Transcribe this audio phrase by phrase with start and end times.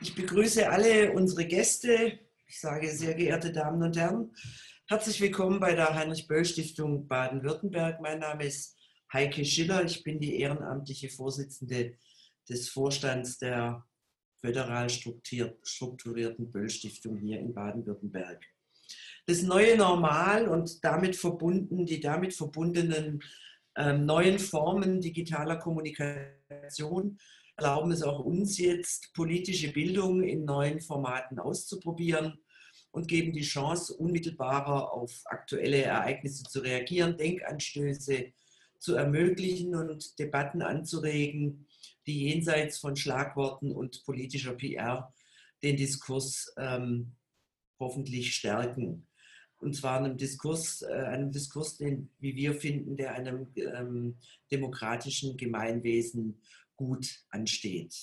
[0.00, 2.18] Ich begrüße alle unsere Gäste.
[2.46, 4.30] Ich sage sehr geehrte Damen und Herren,
[4.88, 8.02] herzlich willkommen bei der Heinrich-Böll-Stiftung Baden-Württemberg.
[8.02, 8.76] Mein Name ist
[9.10, 9.84] Heike Schiller.
[9.84, 11.94] Ich bin die ehrenamtliche Vorsitzende
[12.46, 13.86] des Vorstands der
[14.38, 18.44] föderal strukturierten Böll-Stiftung hier in Baden-Württemberg.
[19.24, 23.22] Das neue Normal und damit verbunden, die damit verbundenen
[23.76, 27.18] äh, neuen Formen digitaler Kommunikation
[27.56, 32.38] erlauben es auch uns jetzt, politische Bildung in neuen Formaten auszuprobieren
[32.90, 38.32] und geben die Chance, unmittelbarer auf aktuelle Ereignisse zu reagieren, Denkanstöße
[38.78, 41.66] zu ermöglichen und Debatten anzuregen,
[42.06, 45.12] die jenseits von Schlagworten und politischer PR
[45.62, 47.12] den Diskurs ähm,
[47.78, 49.06] hoffentlich stärken.
[49.58, 54.18] Und zwar einem Diskurs, äh, einem Diskurs, den, wie wir finden, der einem ähm,
[54.50, 56.40] demokratischen Gemeinwesen
[56.76, 57.94] gut ansteht.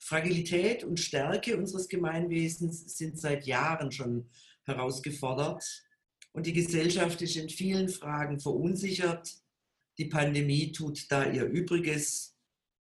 [0.00, 4.28] Fragilität und Stärke unseres Gemeinwesens sind seit Jahren schon
[4.64, 5.64] herausgefordert
[6.32, 9.32] und die Gesellschaft ist in vielen Fragen verunsichert.
[9.98, 12.36] Die Pandemie tut da ihr Übriges.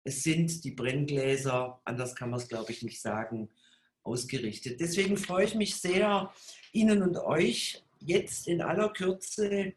[0.05, 3.49] Es sind die Brenngläser, anders kann man es, glaube ich, nicht sagen,
[4.03, 4.81] ausgerichtet.
[4.81, 6.33] Deswegen freue ich mich sehr,
[6.73, 9.73] Ihnen und euch jetzt in aller Kürze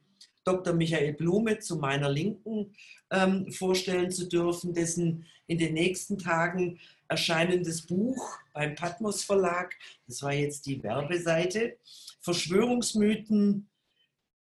[0.49, 0.73] Dr.
[0.73, 2.73] Michael Blume zu meiner Linken
[3.11, 9.75] ähm, vorstellen zu dürfen, dessen in den nächsten Tagen erscheinendes Buch beim Patmos Verlag,
[10.07, 11.77] das war jetzt die Werbeseite,
[12.21, 13.69] Verschwörungsmythen,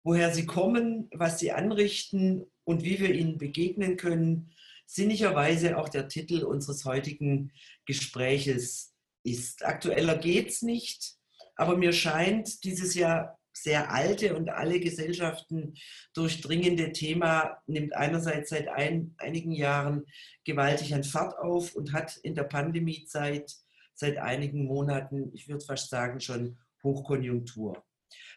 [0.02, 4.50] woher sie kommen, was sie anrichten und wie wir ihnen begegnen können,
[4.86, 7.52] sinnigerweise auch der Titel unseres heutigen
[7.86, 8.92] Gespräches
[9.22, 9.64] ist.
[9.64, 11.14] Aktueller geht es nicht,
[11.54, 15.74] aber mir scheint dieses Jahr sehr alte und alle Gesellschaften
[16.14, 20.04] durchdringende Thema nimmt einerseits seit ein, einigen Jahren
[20.44, 23.54] gewaltig an Fahrt auf und hat in der Pandemiezeit
[23.94, 27.84] seit einigen Monaten, ich würde fast sagen, schon Hochkonjunktur.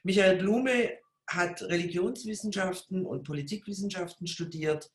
[0.04, 0.92] Michael Blume
[1.28, 4.92] hat Religionswissenschaften und Politikwissenschaften studiert,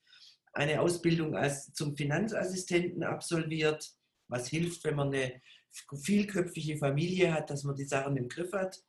[0.53, 3.91] eine Ausbildung als zum Finanzassistenten absolviert,
[4.29, 5.41] was hilft, wenn man eine
[6.05, 8.81] vielköpfige Familie hat, dass man die Sachen im Griff hat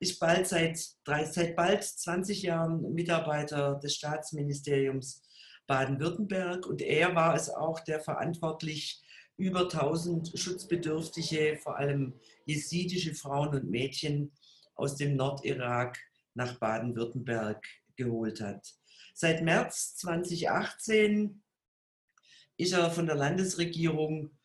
[0.00, 5.22] ist bald seit, seit bald 20 Jahren Mitarbeiter des Staatsministeriums
[5.66, 9.02] Baden-Württemberg und er war es auch, der verantwortlich
[9.36, 12.14] über 1000 schutzbedürftige, vor allem
[12.44, 14.32] jesidische Frauen und Mädchen
[14.74, 15.98] aus dem Nordirak
[16.34, 17.64] nach Baden-Württemberg
[17.96, 18.66] geholt hat.
[19.14, 21.42] Seit März 2018
[22.56, 24.37] ist er von der Landesregierung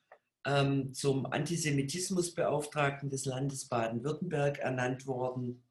[0.45, 5.63] ähm, zum Antisemitismusbeauftragten des Landes Baden-Württemberg ernannt worden.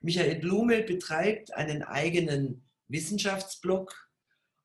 [0.00, 4.10] Michael Blume betreibt einen eigenen Wissenschaftsblog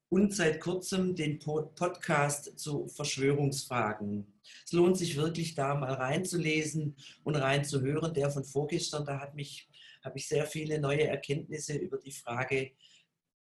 [0.09, 4.39] und seit kurzem den Podcast zu Verschwörungsfragen.
[4.65, 8.13] Es lohnt sich wirklich, da mal reinzulesen und reinzuhören.
[8.13, 9.67] Der von vorgestern, da hat mich,
[10.03, 12.71] habe ich sehr viele neue Erkenntnisse über die Frage,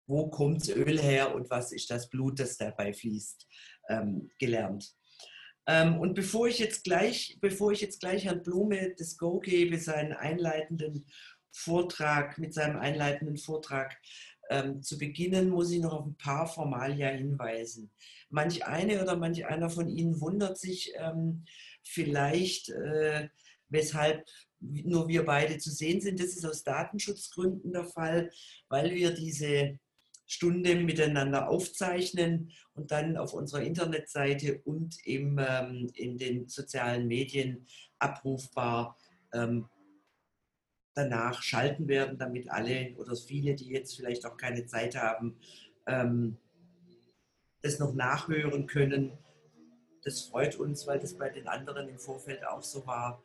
[0.06, 3.47] wo kommt Öl her und was ist das Blut, das dabei fließt,
[3.88, 4.94] ähm, gelernt.
[5.67, 9.79] Ähm, und bevor ich jetzt gleich, bevor ich jetzt gleich Herrn Blume das Go gebe,
[9.79, 11.07] seinen einleitenden
[11.53, 13.97] Vortrag, mit seinem einleitenden Vortrag
[14.51, 17.91] ähm, zu beginnen, muss ich noch auf ein paar Formalia hinweisen.
[18.29, 21.45] Manch eine oder manch einer von Ihnen wundert sich ähm,
[21.83, 23.29] vielleicht, äh,
[23.69, 24.27] weshalb
[24.61, 26.21] nur wir beide zu sehen sind.
[26.21, 28.31] Das ist aus Datenschutzgründen der Fall,
[28.69, 29.79] weil wir diese
[30.34, 37.67] Stunde miteinander aufzeichnen und dann auf unserer Internetseite und im, ähm, in den sozialen Medien
[37.99, 38.99] abrufbar
[39.33, 39.69] ähm,
[40.95, 45.37] danach schalten werden, damit alle oder viele, die jetzt vielleicht auch keine Zeit haben,
[45.87, 46.37] ähm,
[47.62, 49.12] das noch nachhören können.
[50.03, 53.22] Das freut uns, weil das bei den anderen im Vorfeld auch so war.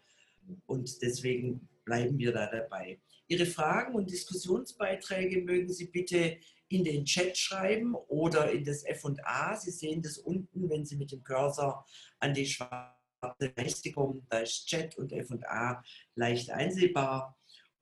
[0.68, 3.02] Und deswegen bleiben wir da dabei.
[3.28, 9.56] Ihre Fragen und Diskussionsbeiträge mögen Sie bitte in den Chat schreiben oder in das F&A.
[9.56, 11.84] Sie sehen das unten, wenn Sie mit dem Cursor
[12.20, 14.24] an die schwarze Leiste kommen.
[14.30, 15.84] Da ist Chat und F&A
[16.14, 17.36] leicht einsehbar.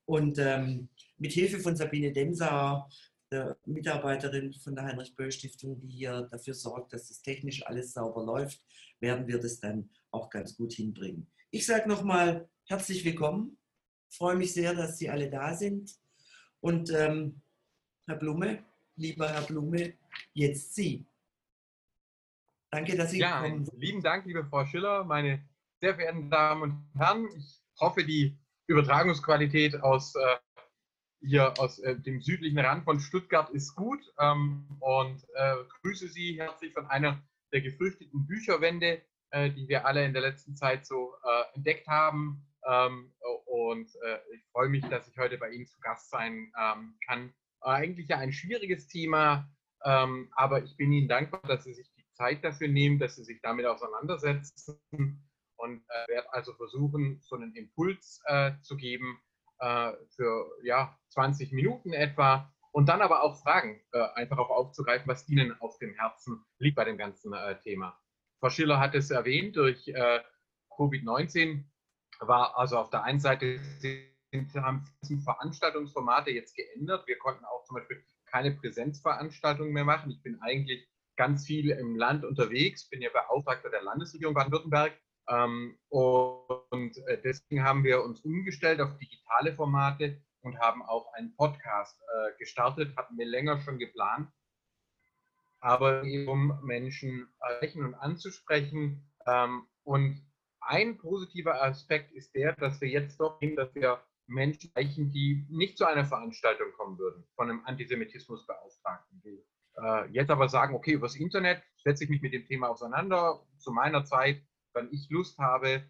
[0.06, 0.88] Und ähm,
[1.18, 2.88] mit Hilfe von Sabine Demser,
[3.30, 8.62] der Mitarbeiterin von der Heinrich-Böll-Stiftung, die hier dafür sorgt, dass das technisch alles sauber läuft,
[9.02, 11.30] werden wir das dann auch ganz gut hinbringen.
[11.52, 13.58] Ich sage nochmal herzlich willkommen.
[14.10, 15.92] Freue mich sehr, dass Sie alle da sind.
[16.60, 17.42] Und ähm,
[18.08, 18.64] Herr Blume,
[18.96, 19.94] lieber Herr Blume,
[20.34, 21.06] jetzt Sie.
[22.72, 23.80] Danke, dass Sie ja, gekommen sind.
[23.80, 25.48] Lieben Dank, liebe Frau Schiller, meine
[25.80, 27.28] sehr verehrten Damen und Herren.
[27.38, 28.38] Ich hoffe, die
[28.68, 30.38] Übertragungsqualität aus äh,
[31.22, 36.40] hier aus äh, dem südlichen Rand von Stuttgart ist gut ähm, und äh, grüße Sie
[36.40, 37.22] herzlich von einer
[37.52, 39.02] der gefürchteten Bücherwände,
[39.32, 42.47] äh, die wir alle in der letzten Zeit so äh, entdeckt haben.
[42.68, 43.14] Ähm,
[43.46, 47.34] und äh, ich freue mich, dass ich heute bei Ihnen zu Gast sein ähm, kann.
[47.62, 49.50] Eigentlich ja ein schwieriges Thema,
[49.86, 53.24] ähm, aber ich bin Ihnen dankbar, dass Sie sich die Zeit dafür nehmen, dass Sie
[53.24, 54.80] sich damit auseinandersetzen
[55.56, 59.20] und äh, werde also versuchen, so einen Impuls äh, zu geben
[59.60, 65.08] äh, für ja, 20 Minuten etwa und dann aber auch Fragen äh, einfach auch aufzugreifen,
[65.08, 68.00] was Ihnen auf dem Herzen liegt bei dem ganzen äh, Thema.
[68.40, 70.22] Frau Schiller hat es erwähnt, durch äh,
[70.72, 71.64] Covid-19
[72.20, 73.60] war also auf der einen Seite
[74.56, 74.86] haben
[75.24, 77.08] Veranstaltungsformate jetzt geändert.
[77.08, 80.12] Wir konnten auch zum Beispiel keine Präsenzveranstaltungen mehr machen.
[80.12, 84.94] Ich bin eigentlich ganz viel im Land unterwegs, bin ja Beauftragter der Landesregierung Baden-Württemberg.
[85.30, 91.36] Ähm, und äh, deswegen haben wir uns umgestellt auf digitale Formate und haben auch einen
[91.36, 94.30] Podcast äh, gestartet, hatten wir länger schon geplant.
[95.60, 99.10] Aber um Menschen erreichen und anzusprechen.
[99.26, 100.27] Ähm, und
[100.68, 105.46] ein positiver Aspekt ist der, dass wir jetzt doch sehen, dass wir Menschen erreichen, die
[105.50, 109.22] nicht zu einer Veranstaltung kommen würden von einem Antisemitismusbeauftragten.
[109.78, 113.72] Äh, jetzt aber sagen, okay, übers Internet setze ich mich mit dem Thema auseinander, zu
[113.72, 114.42] meiner Zeit,
[114.74, 115.84] wenn ich Lust habe.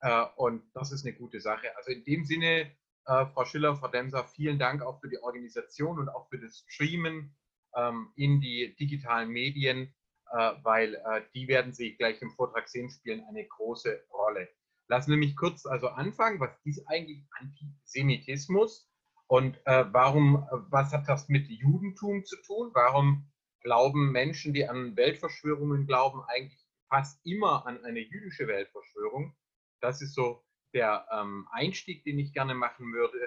[0.00, 1.74] Äh, und das ist eine gute Sache.
[1.76, 2.70] Also in dem Sinne,
[3.06, 6.64] äh, Frau Schiller, Frau Demser, vielen Dank auch für die Organisation und auch für das
[6.66, 7.34] Streamen
[7.74, 9.94] ähm, in die digitalen Medien.
[10.32, 14.48] Äh, weil äh, die werden Sie gleich im Vortrag sehen, spielen eine große Rolle.
[14.88, 16.40] Lassen Sie mich kurz also anfangen.
[16.40, 18.90] Was ist eigentlich Antisemitismus
[19.26, 22.70] und äh, warum, was hat das mit Judentum zu tun?
[22.72, 23.30] Warum
[23.60, 26.58] glauben Menschen, die an Weltverschwörungen glauben, eigentlich
[26.88, 29.36] fast immer an eine jüdische Weltverschwörung?
[29.80, 30.42] Das ist so
[30.72, 33.18] der ähm, Einstieg, den ich gerne machen würde.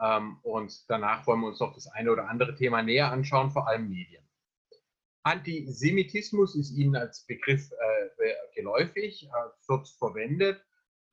[0.00, 3.68] Ähm, und danach wollen wir uns noch das eine oder andere Thema näher anschauen, vor
[3.68, 4.26] allem Medien.
[5.24, 10.64] Antisemitismus ist Ihnen als Begriff äh, geläufig, äh, wird verwendet.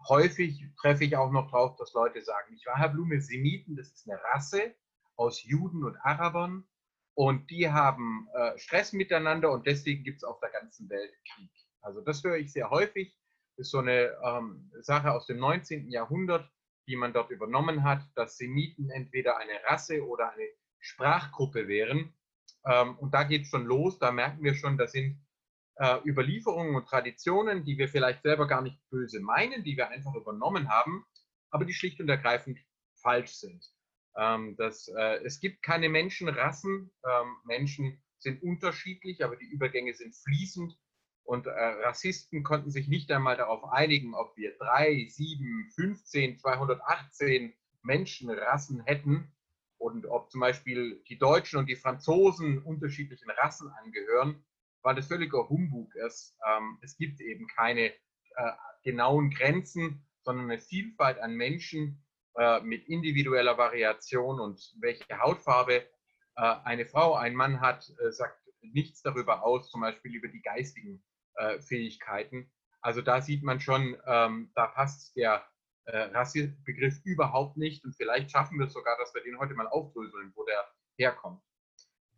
[0.07, 3.91] Häufig treffe ich auch noch darauf, dass Leute sagen, ich war Herr Blume, Semiten, das
[3.91, 4.73] ist eine Rasse
[5.15, 6.65] aus Juden und Arabern
[7.13, 11.51] und die haben äh, Stress miteinander und deswegen gibt es auf der ganzen Welt Krieg.
[11.81, 13.15] Also das höre ich sehr häufig.
[13.57, 15.91] Das ist so eine ähm, Sache aus dem 19.
[15.91, 16.49] Jahrhundert,
[16.87, 20.47] die man dort übernommen hat, dass Semiten entweder eine Rasse oder eine
[20.79, 22.13] Sprachgruppe wären
[22.65, 25.19] ähm, und da geht es schon los, da merken wir schon, das sind
[25.75, 30.13] äh, Überlieferungen und Traditionen, die wir vielleicht selber gar nicht böse meinen, die wir einfach
[30.13, 31.05] übernommen haben,
[31.51, 32.59] aber die schlicht und ergreifend
[33.01, 33.65] falsch sind.
[34.17, 40.15] Ähm, das, äh, es gibt keine Menschenrassen, ähm, Menschen sind unterschiedlich, aber die Übergänge sind
[40.15, 40.77] fließend.
[41.23, 47.53] Und äh, Rassisten konnten sich nicht einmal darauf einigen, ob wir drei, sieben, 15, 218
[47.83, 49.31] Menschenrassen hätten
[49.79, 54.43] und ob zum Beispiel die Deutschen und die Franzosen unterschiedlichen Rassen angehören,
[54.83, 56.37] weil das völliger Humbug ist.
[56.47, 58.51] Ähm, es gibt eben keine äh,
[58.83, 62.03] genauen Grenzen, sondern eine Vielfalt an Menschen
[62.35, 65.87] äh, mit individueller Variation und welche Hautfarbe
[66.35, 71.03] äh, eine Frau, ein Mann hat, sagt nichts darüber aus, zum Beispiel über die geistigen
[71.35, 72.51] äh, Fähigkeiten.
[72.81, 75.45] Also da sieht man schon, ähm, da passt der
[75.89, 79.67] äh, Rassismusbegriff überhaupt nicht und vielleicht schaffen wir es sogar, dass wir den heute mal
[79.67, 80.65] aufdröseln, wo der
[80.97, 81.41] herkommt.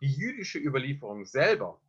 [0.01, 1.81] Die jüdische Überlieferung selber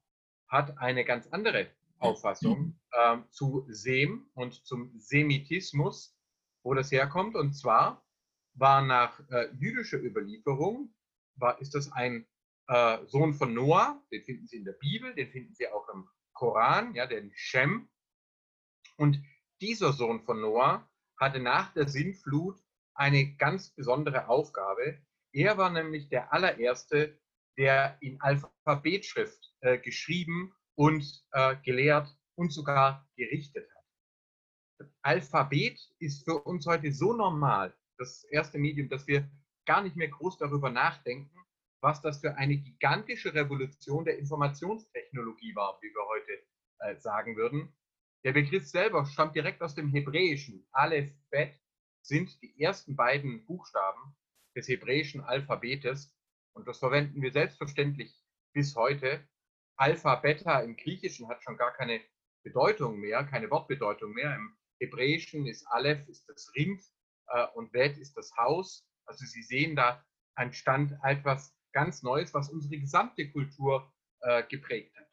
[0.49, 6.15] hat eine ganz andere Auffassung äh, zu Sem und zum Semitismus,
[6.63, 7.37] wo das herkommt.
[7.37, 8.05] Und zwar
[8.55, 10.95] war nach äh, jüdischer Überlieferung,
[11.37, 12.27] war, ist das ein
[12.69, 16.09] äh, Sohn von Noah, den finden Sie in der Bibel, den finden Sie auch im
[16.35, 17.89] Koran, ja, den Shem.
[18.97, 19.23] Und
[19.61, 20.89] dieser Sohn von Noah
[21.19, 22.59] hatte nach der Sintflut
[22.95, 24.99] eine ganz besondere Aufgabe.
[25.33, 27.19] Er war nämlich der allererste,
[27.57, 33.85] der in Alphabetschrift äh, geschrieben und äh, gelehrt und sogar gerichtet hat.
[34.79, 39.31] Das Alphabet ist für uns heute so normal, das erste Medium, dass wir
[39.67, 41.31] gar nicht mehr groß darüber nachdenken,
[41.83, 46.33] was das für eine gigantische Revolution der Informationstechnologie war, wie wir heute
[46.79, 47.73] äh, sagen würden.
[48.25, 50.65] Der Begriff selber stammt direkt aus dem Hebräischen.
[50.71, 51.59] Aleph, Bet
[52.03, 54.17] sind die ersten beiden Buchstaben
[54.55, 56.15] des hebräischen Alphabetes
[56.53, 58.15] und das verwenden wir selbstverständlich
[58.53, 59.27] bis heute.
[59.77, 62.01] Alpha, Beta im Griechischen hat schon gar keine
[62.45, 64.37] Bedeutung mehr, keine Wortbedeutung mehr.
[64.37, 66.81] Im Hebräischen ist Aleph ist das Rind
[67.29, 68.87] äh, und Bet ist das Haus.
[69.05, 70.05] Also Sie sehen, da
[70.37, 75.12] entstand etwas ganz Neues, was unsere gesamte Kultur äh, geprägt hat.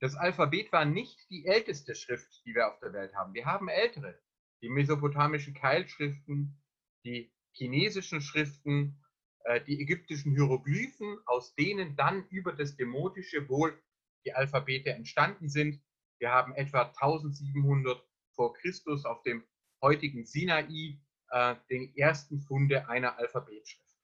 [0.00, 3.34] Das Alphabet war nicht die älteste Schrift, die wir auf der Welt haben.
[3.34, 4.18] Wir haben ältere.
[4.62, 6.60] Die mesopotamischen Keilschriften,
[7.04, 9.02] die chinesischen Schriften,
[9.44, 13.80] äh, die ägyptischen Hieroglyphen, aus denen dann über das Demotische wohl
[14.24, 15.80] die Alphabete entstanden sind.
[16.18, 18.02] Wir haben etwa 1700
[18.34, 19.44] vor Christus auf dem
[19.82, 20.98] heutigen Sinai
[21.30, 23.96] äh, den ersten Funde einer Alphabetschrift.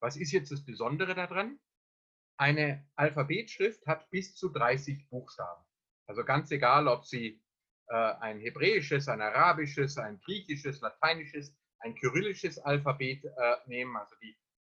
[0.00, 1.58] Was ist jetzt das Besondere daran?
[2.40, 5.62] Eine Alphabetschrift hat bis zu 30 Buchstaben.
[6.06, 7.38] Also ganz egal, ob Sie
[7.88, 13.30] äh, ein hebräisches, ein arabisches, ein griechisches, lateinisches, ein kyrillisches Alphabet äh,
[13.66, 13.94] nehmen.
[13.94, 14.38] Also die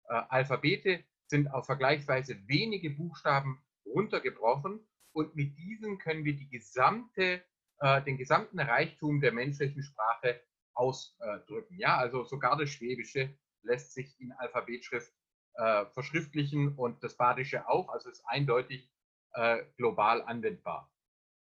[0.09, 4.81] äh, Alphabete sind auf vergleichsweise wenige Buchstaben runtergebrochen
[5.13, 7.45] und mit diesen können wir die gesamte,
[7.81, 10.41] äh, den gesamten Reichtum der menschlichen Sprache
[10.73, 11.77] ausdrücken.
[11.77, 15.13] Ja, also sogar das Schwäbische lässt sich in Alphabetschrift
[15.55, 18.91] äh, verschriftlichen und das Badische auch, also ist eindeutig
[19.33, 20.93] äh, global anwendbar.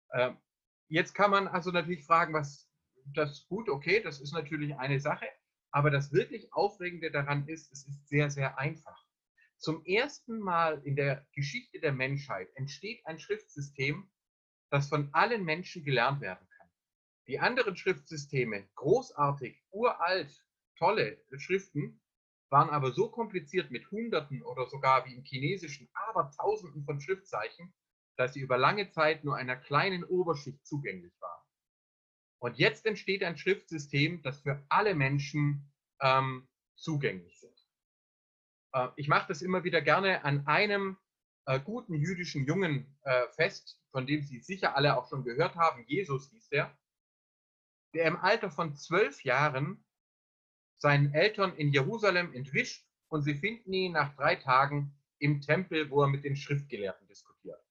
[0.09, 0.31] Äh,
[0.87, 2.69] jetzt kann man also natürlich fragen, was
[3.05, 5.27] das gut, okay, das ist natürlich eine Sache,
[5.71, 9.05] aber das wirklich Aufregende daran ist, es ist sehr, sehr einfach.
[9.57, 14.09] Zum ersten Mal in der Geschichte der Menschheit entsteht ein Schriftsystem,
[14.69, 16.69] das von allen Menschen gelernt werden kann.
[17.27, 20.45] Die anderen Schriftsysteme, großartig, uralt,
[20.77, 22.00] tolle Schriften,
[22.51, 27.73] waren aber so kompliziert mit Hunderten oder sogar wie im Chinesischen Abertausenden von Schriftzeichen,
[28.17, 31.41] dass sie über lange Zeit nur einer kleinen Oberschicht zugänglich waren.
[32.39, 37.69] Und jetzt entsteht ein Schriftsystem, das für alle Menschen ähm, zugänglich ist.
[38.73, 40.97] Äh, ich mache das immer wieder gerne an einem
[41.45, 45.85] äh, guten jüdischen Jungen äh, fest, von dem Sie sicher alle auch schon gehört haben.
[45.87, 46.77] Jesus hieß der,
[47.93, 49.85] der im Alter von zwölf Jahren
[50.81, 56.01] seinen Eltern in Jerusalem entwischt und sie finden ihn nach drei Tagen im Tempel, wo
[56.01, 57.63] er mit den Schriftgelehrten diskutiert.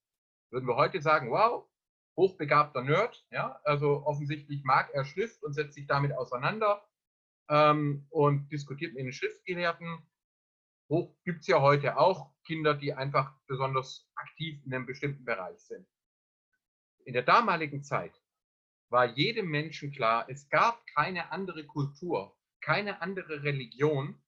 [0.50, 1.68] Würden wir heute sagen, wow,
[2.16, 6.88] hochbegabter Nerd, ja, also offensichtlich mag er Schrift und setzt sich damit auseinander
[7.48, 10.06] ähm, und diskutiert mit den Schriftgelehrten.
[10.88, 15.58] Hoch gibt es ja heute auch Kinder, die einfach besonders aktiv in einem bestimmten Bereich
[15.58, 15.84] sind.
[17.04, 18.12] In der damaligen Zeit
[18.88, 24.20] war jedem Menschen klar, es gab keine andere Kultur, keine andere Religion,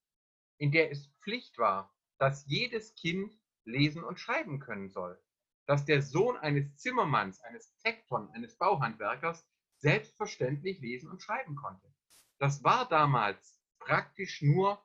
[0.58, 3.34] in der es Pflicht war, dass jedes Kind
[3.64, 5.20] lesen und schreiben können soll
[5.66, 9.46] dass der Sohn eines Zimmermanns, eines Tekton, eines Bauhandwerkers
[9.78, 11.92] selbstverständlich lesen und schreiben konnte.
[12.38, 14.84] Das war damals praktisch nur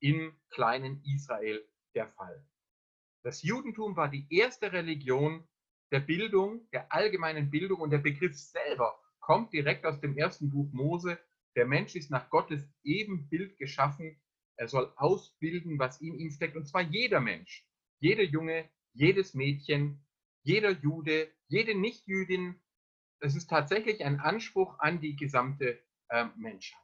[0.00, 2.46] im kleinen Israel der Fall.
[3.22, 5.46] Das Judentum war die erste Religion
[5.90, 10.72] der Bildung, der allgemeinen Bildung und der Begriff selber kommt direkt aus dem ersten Buch
[10.72, 11.18] Mose.
[11.56, 14.20] Der Mensch ist nach Gottes Ebenbild geschaffen.
[14.56, 16.56] Er soll ausbilden, was in ihm steckt.
[16.56, 17.66] Und zwar jeder Mensch,
[17.98, 20.04] jeder Junge, jedes Mädchen,
[20.42, 22.60] jeder Jude, jede Nichtjüdin.
[23.20, 25.78] Es ist tatsächlich ein Anspruch an die gesamte
[26.08, 26.78] äh, Menschheit.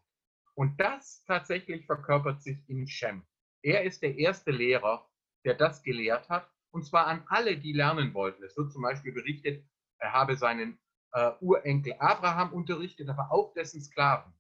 [0.55, 3.23] Und das tatsächlich verkörpert sich in Shem.
[3.63, 5.09] Er ist der erste Lehrer,
[5.45, 8.43] der das gelehrt hat, und zwar an alle, die lernen wollten.
[8.43, 9.65] Es wird zum Beispiel berichtet,
[9.99, 10.79] er habe seinen
[11.13, 14.33] äh, Urenkel Abraham unterrichtet, aber auch dessen Sklaven.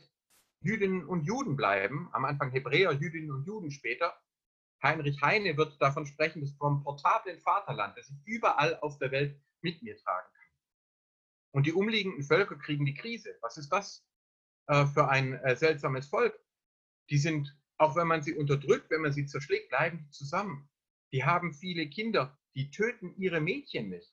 [0.62, 2.08] Jüdinnen und Juden bleiben.
[2.12, 4.14] Am Anfang Hebräer, Jüdinnen und Juden später.
[4.82, 9.40] Heinrich Heine wird davon sprechen, dass vom portablen Vaterland, das ich überall auf der Welt
[9.62, 10.40] mit mir tragen kann.
[11.52, 13.36] Und die umliegenden Völker kriegen die Krise.
[13.42, 14.06] Was ist das
[14.68, 16.38] äh, für ein äh, seltsames Volk?
[17.10, 20.68] Die sind Auch wenn man sie unterdrückt, wenn man sie zerschlägt, bleiben die zusammen.
[21.12, 24.12] Die haben viele Kinder, die töten ihre Mädchen nicht.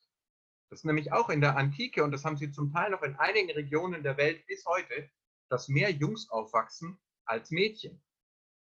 [0.70, 3.18] Das ist nämlich auch in der Antike, und das haben sie zum Teil noch in
[3.18, 5.10] einigen Regionen der Welt bis heute,
[5.50, 8.02] dass mehr Jungs aufwachsen als Mädchen.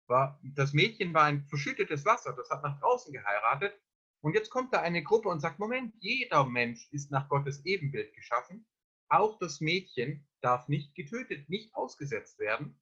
[0.08, 3.78] Das Mädchen war ein verschüttetes Wasser, das hat nach draußen geheiratet.
[4.22, 8.14] Und jetzt kommt da eine Gruppe und sagt, Moment, jeder Mensch ist nach Gottes Ebenbild
[8.14, 8.66] geschaffen.
[9.10, 12.80] Auch das Mädchen darf nicht getötet, nicht ausgesetzt werden.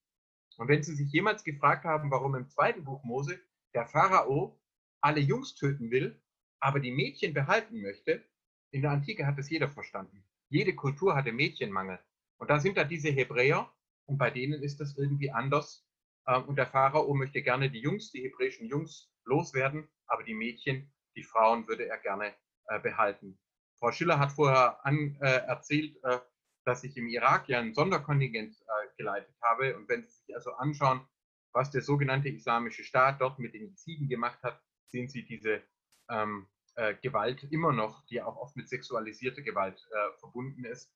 [0.57, 3.39] Und wenn Sie sich jemals gefragt haben, warum im zweiten Buch Mose
[3.73, 4.59] der Pharao
[5.01, 6.21] alle Jungs töten will,
[6.59, 8.23] aber die Mädchen behalten möchte,
[8.71, 10.23] in der Antike hat es jeder verstanden.
[10.49, 11.99] Jede Kultur hatte Mädchenmangel.
[12.37, 13.71] Und da sind da diese Hebräer
[14.05, 15.87] und bei denen ist das irgendwie anders.
[16.27, 20.91] Ähm, und der Pharao möchte gerne die Jungs, die hebräischen Jungs loswerden, aber die Mädchen,
[21.15, 22.33] die Frauen würde er gerne
[22.67, 23.39] äh, behalten.
[23.79, 26.19] Frau Schiller hat vorher an, äh, erzählt, äh,
[26.65, 29.75] dass ich im Irak ja ein Sonderkontingent äh, geleitet habe.
[29.75, 31.01] Und wenn Sie sich also anschauen,
[31.53, 35.61] was der sogenannte Islamische Staat dort mit den Ziegen gemacht hat, sehen Sie diese
[36.09, 40.93] ähm, äh, Gewalt immer noch, die auch oft mit sexualisierter Gewalt äh, verbunden ist.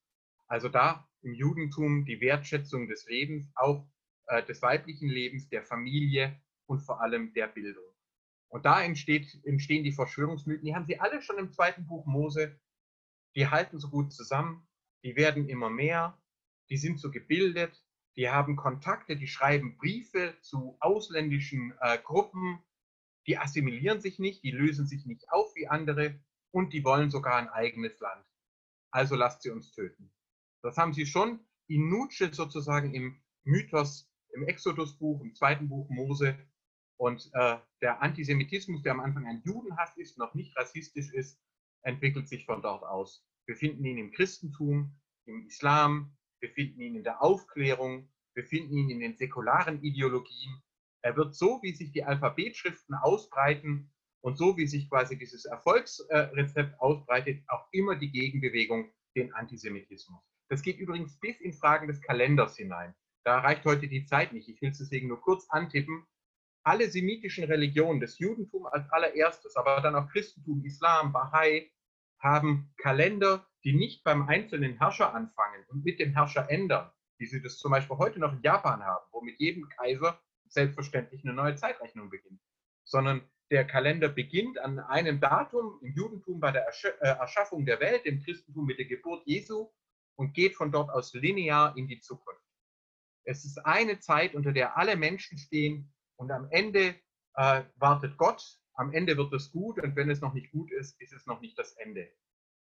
[0.47, 3.87] Also da im Judentum die Wertschätzung des Lebens, auch
[4.27, 7.83] äh, des weiblichen Lebens, der Familie und vor allem der Bildung.
[8.49, 12.59] Und da entsteht, entstehen die Verschwörungsmythen, die haben sie alle schon im zweiten Buch Mose,
[13.35, 14.67] die halten so gut zusammen,
[15.05, 16.19] die werden immer mehr,
[16.69, 17.85] die sind so gebildet,
[18.17, 22.59] die haben Kontakte, die schreiben Briefe zu ausländischen äh, Gruppen,
[23.27, 26.19] die assimilieren sich nicht, die lösen sich nicht auf wie andere
[26.51, 28.25] und die wollen sogar ein eigenes Land.
[28.91, 30.11] Also lasst sie uns töten.
[30.63, 36.35] Das haben sie schon in Nutsche sozusagen im Mythos, im Exodusbuch, im zweiten Buch Mose.
[36.97, 41.39] Und äh, der Antisemitismus, der am Anfang ein Judenhass ist, noch nicht rassistisch ist,
[41.83, 43.23] entwickelt sich von dort aus.
[43.47, 48.77] Wir finden ihn im Christentum, im Islam, wir finden ihn in der Aufklärung, wir finden
[48.77, 50.61] ihn in den säkularen Ideologien
[51.05, 56.79] er wird so, wie sich die Alphabetschriften ausbreiten und so, wie sich quasi dieses Erfolgsrezept
[56.81, 60.19] ausbreitet, auch immer die Gegenbewegung, den Antisemitismus.
[60.49, 62.95] Das geht übrigens bis in Fragen des Kalenders hinein.
[63.23, 64.49] Da reicht heute die Zeit nicht.
[64.49, 66.07] Ich will es deswegen nur kurz antippen.
[66.65, 71.71] Alle semitischen Religionen, das Judentum als allererstes, aber dann auch Christentum, Islam, Bahai,
[72.19, 77.41] haben Kalender, die nicht beim einzelnen Herrscher anfangen und mit dem Herrscher ändern, wie sie
[77.41, 81.55] das zum Beispiel heute noch in Japan haben, wo mit jedem Kaiser selbstverständlich eine neue
[81.55, 82.41] Zeitrechnung beginnt,
[82.83, 88.05] sondern der Kalender beginnt an einem Datum im Judentum bei der äh, Erschaffung der Welt,
[88.05, 89.69] im Christentum mit der Geburt Jesu
[90.15, 92.41] und geht von dort aus linear in die Zukunft.
[93.23, 96.95] Es ist eine Zeit, unter der alle Menschen stehen und am Ende
[97.35, 100.99] äh, wartet Gott, am Ende wird es gut und wenn es noch nicht gut ist,
[101.01, 102.09] ist es noch nicht das Ende.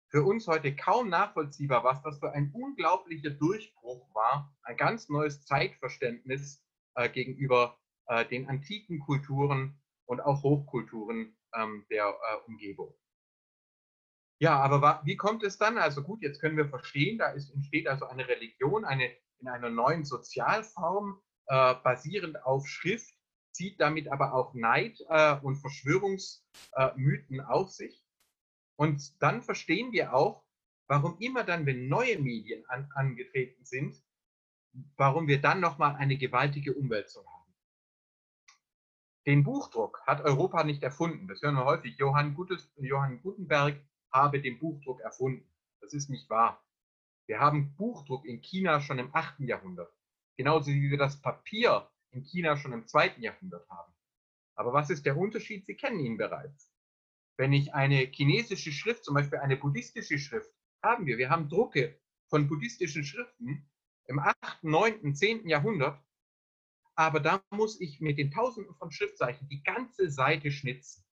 [0.08, 5.44] Für uns heute kaum nachvollziehbar, was das für ein unglaublicher Durchbruch war, ein ganz neues
[5.44, 12.94] Zeitverständnis, äh, gegenüber äh, den antiken Kulturen und auch Hochkulturen ähm, der äh, Umgebung.
[14.40, 15.78] Ja, aber wie kommt es dann?
[15.78, 19.70] Also gut, jetzt können wir verstehen, da ist, entsteht also eine Religion, eine in einer
[19.70, 23.14] neuen Sozialform, äh, basierend auf Schrift,
[23.52, 28.04] zieht damit aber auch Neid äh, und Verschwörungsmythen auf sich.
[28.76, 30.44] Und dann verstehen wir auch,
[30.86, 34.02] warum immer dann, wenn neue Medien an, angetreten sind,
[34.96, 37.40] warum wir dann nochmal eine gewaltige Umwälzung haben.
[39.26, 41.28] Den Buchdruck hat Europa nicht erfunden.
[41.28, 41.98] Das hören wir häufig.
[41.98, 45.46] Johann, Gutes, Johann Gutenberg habe den Buchdruck erfunden.
[45.80, 46.64] Das ist nicht wahr.
[47.26, 49.40] Wir haben Buchdruck in China schon im 8.
[49.40, 49.92] Jahrhundert.
[50.36, 53.16] Genauso wie wir das Papier in China schon im 2.
[53.18, 53.92] Jahrhundert haben.
[54.55, 55.66] Aber was ist der Unterschied?
[55.66, 56.73] Sie kennen ihn bereits.
[57.37, 60.51] Wenn ich eine chinesische Schrift, zum Beispiel eine buddhistische Schrift,
[60.83, 61.18] haben wir.
[61.18, 63.70] Wir haben Drucke von buddhistischen Schriften
[64.07, 65.49] im 8., 9., 10.
[65.49, 66.03] Jahrhundert.
[66.94, 71.05] Aber da muss ich mit den Tausenden von Schriftzeichen die ganze Seite schnitzen.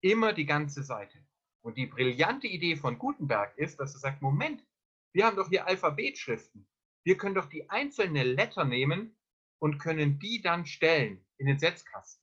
[0.00, 1.26] Immer die ganze Seite.
[1.62, 4.64] Und die brillante Idee von Gutenberg ist, dass er sagt, Moment,
[5.12, 6.66] wir haben doch hier Alphabetschriften.
[7.04, 9.16] Wir können doch die einzelnen Letter nehmen
[9.58, 12.22] und können die dann stellen in den Setzkasten.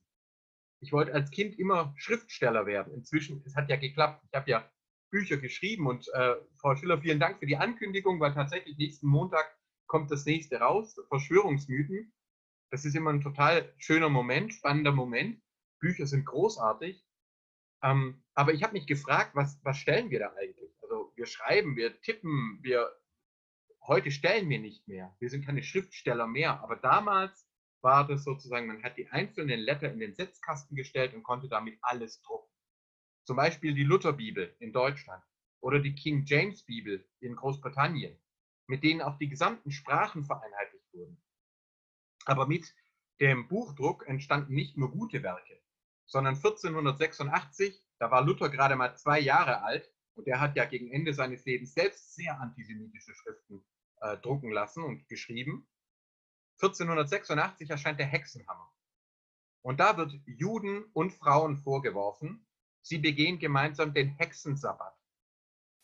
[0.82, 2.94] Ich wollte als Kind immer Schriftsteller werden.
[2.94, 4.24] Inzwischen, es hat ja geklappt.
[4.30, 4.70] Ich habe ja
[5.12, 9.46] Bücher geschrieben und äh, Frau Schiller, vielen Dank für die Ankündigung, weil tatsächlich nächsten Montag
[9.88, 12.12] kommt das nächste raus, Verschwörungsmythen.
[12.72, 15.40] Das ist immer ein total schöner Moment, spannender Moment.
[15.80, 17.06] Bücher sind großartig.
[17.84, 20.72] Ähm, aber ich habe mich gefragt, was, was stellen wir da eigentlich?
[20.82, 22.92] Also wir schreiben, wir tippen, wir
[23.88, 25.16] heute stellen wir nicht mehr.
[25.20, 26.62] Wir sind keine Schriftsteller mehr.
[26.62, 27.48] Aber damals
[27.82, 31.78] war das sozusagen, man hat die einzelnen Letter in den Setzkasten gestellt und konnte damit
[31.82, 32.50] alles drucken.
[33.26, 35.24] Zum Beispiel die Lutherbibel in Deutschland
[35.62, 38.18] oder die King James Bibel in Großbritannien
[38.68, 41.22] mit denen auch die gesamten Sprachen vereinheitlicht wurden.
[42.26, 42.74] Aber mit
[43.20, 45.62] dem Buchdruck entstanden nicht nur gute Werke,
[46.06, 50.92] sondern 1486, da war Luther gerade mal zwei Jahre alt und er hat ja gegen
[50.92, 53.64] Ende seines Lebens selbst sehr antisemitische Schriften
[54.04, 55.68] äh, drucken lassen und geschrieben.
[56.62, 58.70] 1486 erscheint der Hexenhammer.
[59.62, 62.46] Und da wird Juden und Frauen vorgeworfen,
[62.82, 64.94] sie begehen gemeinsam den Hexensabbat.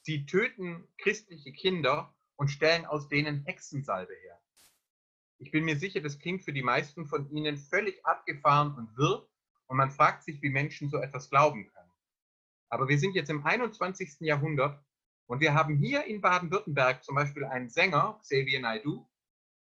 [0.02, 4.42] Sie töten christliche Kinder und stellen aus denen Hexensalbe her.
[5.38, 9.26] Ich bin mir sicher, das klingt für die meisten von Ihnen völlig abgefahren und wirr
[9.68, 11.92] und man fragt sich, wie Menschen so etwas glauben können.
[12.68, 14.20] Aber wir sind jetzt im 21.
[14.20, 14.84] Jahrhundert
[15.30, 19.08] und wir haben hier in Baden-Württemberg zum Beispiel einen Sänger, Xavier Naidu,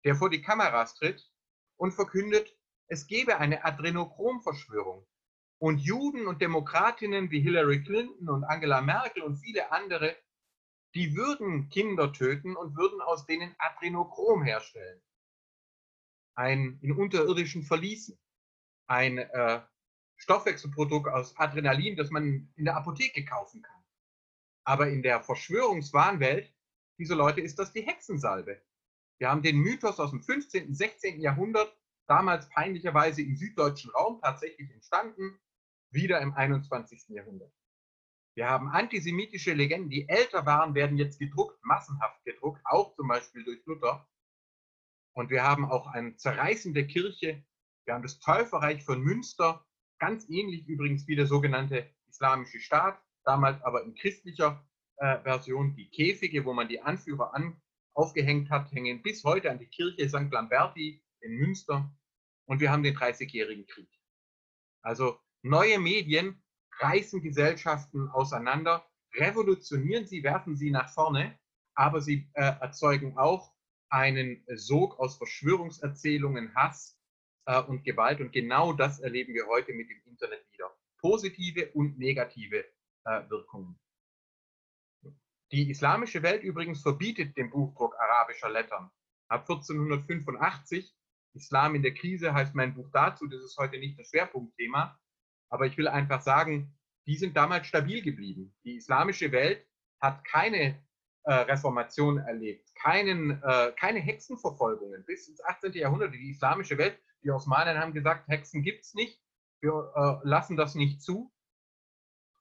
[0.03, 1.31] der vor die Kameras tritt
[1.77, 2.55] und verkündet,
[2.87, 5.07] es gebe eine Adrenochrom-Verschwörung.
[5.57, 10.17] Und Juden und Demokratinnen wie Hillary Clinton und Angela Merkel und viele andere,
[10.93, 15.01] die würden Kinder töten und würden aus denen Adrenochrom herstellen
[16.35, 18.19] ein in unterirdischen Verließen,
[18.87, 19.61] ein äh,
[20.17, 23.74] Stoffwechselprodukt aus Adrenalin, das man in der Apotheke kaufen kann.
[24.65, 26.51] Aber in der Verschwörungswahnwelt
[26.97, 28.61] dieser Leute ist das die Hexensalbe.
[29.19, 31.21] Wir haben den Mythos aus dem 15., 16.
[31.21, 35.39] Jahrhundert, damals peinlicherweise im süddeutschen Raum tatsächlich entstanden,
[35.91, 37.09] wieder im 21.
[37.09, 37.53] Jahrhundert.
[38.35, 43.45] Wir haben antisemitische Legenden, die älter waren, werden jetzt gedruckt, massenhaft gedruckt, auch zum Beispiel
[43.45, 44.09] durch Luther.
[45.13, 47.45] Und wir haben auch eine zerreißende Kirche.
[47.85, 49.65] Wir haben das Täuferreich von Münster,
[49.99, 54.65] ganz ähnlich übrigens wie der sogenannte Islamische Staat, damals aber in christlicher
[54.97, 55.75] äh, Version.
[55.75, 57.61] Die Käfige, wo man die Anführer an,
[57.93, 60.31] aufgehängt hat, hängen bis heute an die Kirche St.
[60.31, 61.91] Lamberti in Münster.
[62.45, 63.89] Und wir haben den Dreißigjährigen Krieg.
[64.81, 66.43] Also neue Medien
[66.79, 68.85] reißen Gesellschaften auseinander,
[69.15, 71.39] revolutionieren sie, werfen sie nach vorne,
[71.73, 73.53] aber sie äh, erzeugen auch
[73.89, 76.99] einen Sog aus Verschwörungserzählungen, Hass
[77.45, 78.19] äh, und Gewalt.
[78.19, 80.69] Und genau das erleben wir heute mit dem Internet wieder.
[80.99, 82.65] Positive und negative
[83.05, 83.79] Wirkungen.
[85.51, 88.89] Die islamische Welt übrigens verbietet den Buchdruck arabischer Lettern.
[89.27, 90.95] Ab 1485,
[91.33, 94.99] Islam in der Krise heißt mein Buch dazu, das ist heute nicht das Schwerpunktthema,
[95.49, 98.55] aber ich will einfach sagen, die sind damals stabil geblieben.
[98.63, 99.65] Die islamische Welt
[100.01, 100.83] hat keine
[101.23, 105.73] äh, Reformation erlebt, keinen, äh, keine Hexenverfolgungen bis ins 18.
[105.73, 106.13] Jahrhundert.
[106.13, 109.21] Die islamische Welt, die Osmanen haben gesagt, Hexen gibt es nicht,
[109.61, 111.31] wir äh, lassen das nicht zu,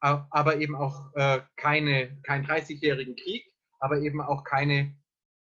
[0.00, 4.96] aber eben auch äh, keine, keinen 30-jährigen Krieg, aber eben auch keine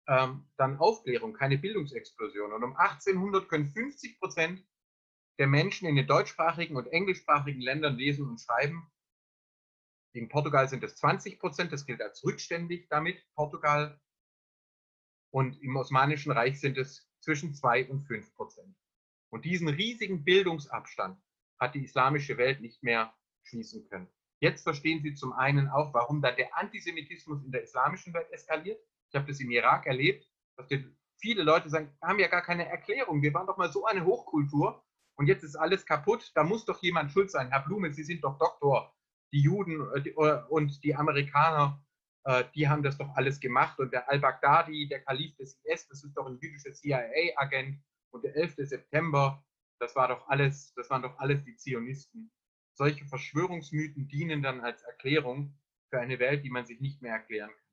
[0.08, 2.54] ähm, dann Aufklärung, keine Bildungsexplosion.
[2.54, 4.66] Und um 1800 können 50 Prozent
[5.38, 8.92] der Menschen in den deutschsprachigen und englischsprachigen Ländern lesen und schreiben
[10.18, 14.02] in Portugal sind es 20 Prozent, das gilt als rückständig damit, Portugal.
[15.32, 18.76] Und im Osmanischen Reich sind es zwischen 2 und 5 Prozent.
[19.30, 21.22] Und diesen riesigen Bildungsabstand
[21.60, 24.08] hat die islamische Welt nicht mehr schließen können.
[24.40, 28.80] Jetzt verstehen Sie zum einen auch, warum da der Antisemitismus in der islamischen Welt eskaliert.
[29.10, 30.68] Ich habe das im Irak erlebt, dass
[31.20, 33.22] viele Leute sagen, wir haben ja gar keine Erklärung.
[33.22, 34.84] Wir waren doch mal so eine Hochkultur
[35.16, 36.32] und jetzt ist alles kaputt.
[36.36, 37.50] Da muss doch jemand schuld sein.
[37.50, 38.94] Herr Blume, Sie sind doch Doktor
[39.34, 41.84] die Juden äh, äh, und die Amerikaner,
[42.26, 43.80] äh, die haben das doch alles gemacht.
[43.80, 47.82] Und der al-Baghdadi, der Kalif des IS, das ist doch ein jüdischer CIA-Agent.
[48.12, 48.56] Und der 11.
[48.58, 49.44] September,
[49.80, 52.32] das war doch alles, das waren doch alles die Zionisten.
[52.78, 55.58] Solche Verschwörungsmythen dienen dann als Erklärung
[55.90, 57.66] für eine Welt, die man sich nicht mehr erklären kann.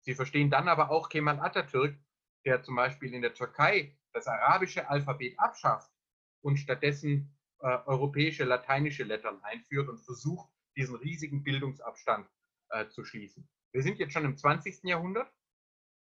[0.00, 1.98] Sie verstehen dann aber auch Kemal Atatürk,
[2.46, 5.92] der zum Beispiel in der Türkei das arabische Alphabet abschafft
[6.40, 12.26] und stattdessen äh, europäische lateinische Lettern einführt und versucht, diesen riesigen Bildungsabstand
[12.70, 13.46] äh, zu schließen.
[13.72, 14.84] Wir sind jetzt schon im 20.
[14.84, 15.30] Jahrhundert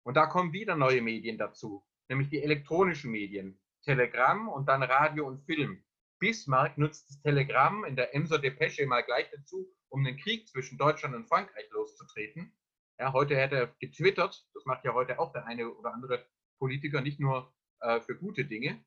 [0.05, 5.27] und da kommen wieder neue Medien dazu, nämlich die elektronischen Medien, Telegramm und dann Radio
[5.27, 5.84] und Film.
[6.25, 10.79] Bismarck nutzt das Telegramm in der Emser Depesche mal gleich dazu, um den Krieg zwischen
[10.79, 12.51] Deutschland und Frankreich loszutreten.
[12.99, 16.27] Ja, heute hätte er getwittert, das macht ja heute auch der eine oder andere
[16.59, 18.83] Politiker, nicht nur äh, für gute Dinge.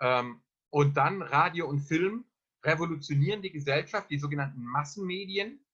[0.00, 2.26] Ähm, und dann Radio und Film
[2.64, 5.66] revolutionieren die Gesellschaft, die sogenannten Massenmedien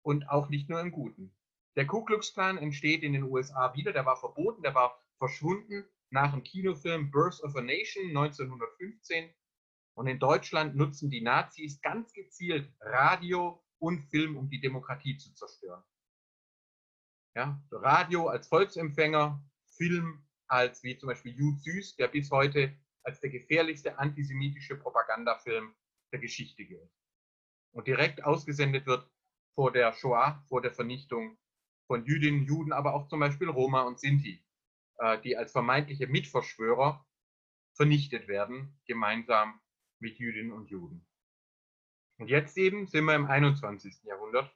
[0.00, 1.36] und auch nicht nur im Guten.
[1.76, 5.84] Der Ku Klux Klan entsteht in den USA wieder, der war verboten, der war verschwunden
[6.14, 9.34] nach dem Kinofilm Birth of a Nation 1915.
[9.96, 15.34] Und in Deutschland nutzen die Nazis ganz gezielt Radio und Film, um die Demokratie zu
[15.34, 15.82] zerstören.
[17.36, 19.44] Ja, Radio als Volksempfänger,
[19.76, 25.74] Film als wie zum Beispiel Jude Süß, der bis heute als der gefährlichste antisemitische Propagandafilm
[26.12, 26.90] der Geschichte gilt.
[27.72, 29.10] Und direkt ausgesendet wird
[29.56, 31.36] vor der Shoah, vor der Vernichtung
[31.88, 34.43] von Jüdinnen, Juden, aber auch zum Beispiel Roma und Sinti,
[35.24, 37.04] die als vermeintliche Mitverschwörer
[37.74, 39.60] vernichtet werden, gemeinsam
[39.98, 41.06] mit Jüdinnen und Juden.
[42.18, 44.02] Und jetzt eben sind wir im 21.
[44.04, 44.54] Jahrhundert.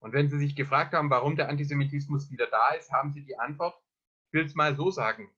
[0.00, 3.38] Und wenn Sie sich gefragt haben, warum der Antisemitismus wieder da ist, haben Sie die
[3.38, 3.80] Antwort,
[4.28, 5.30] ich will es mal so sagen.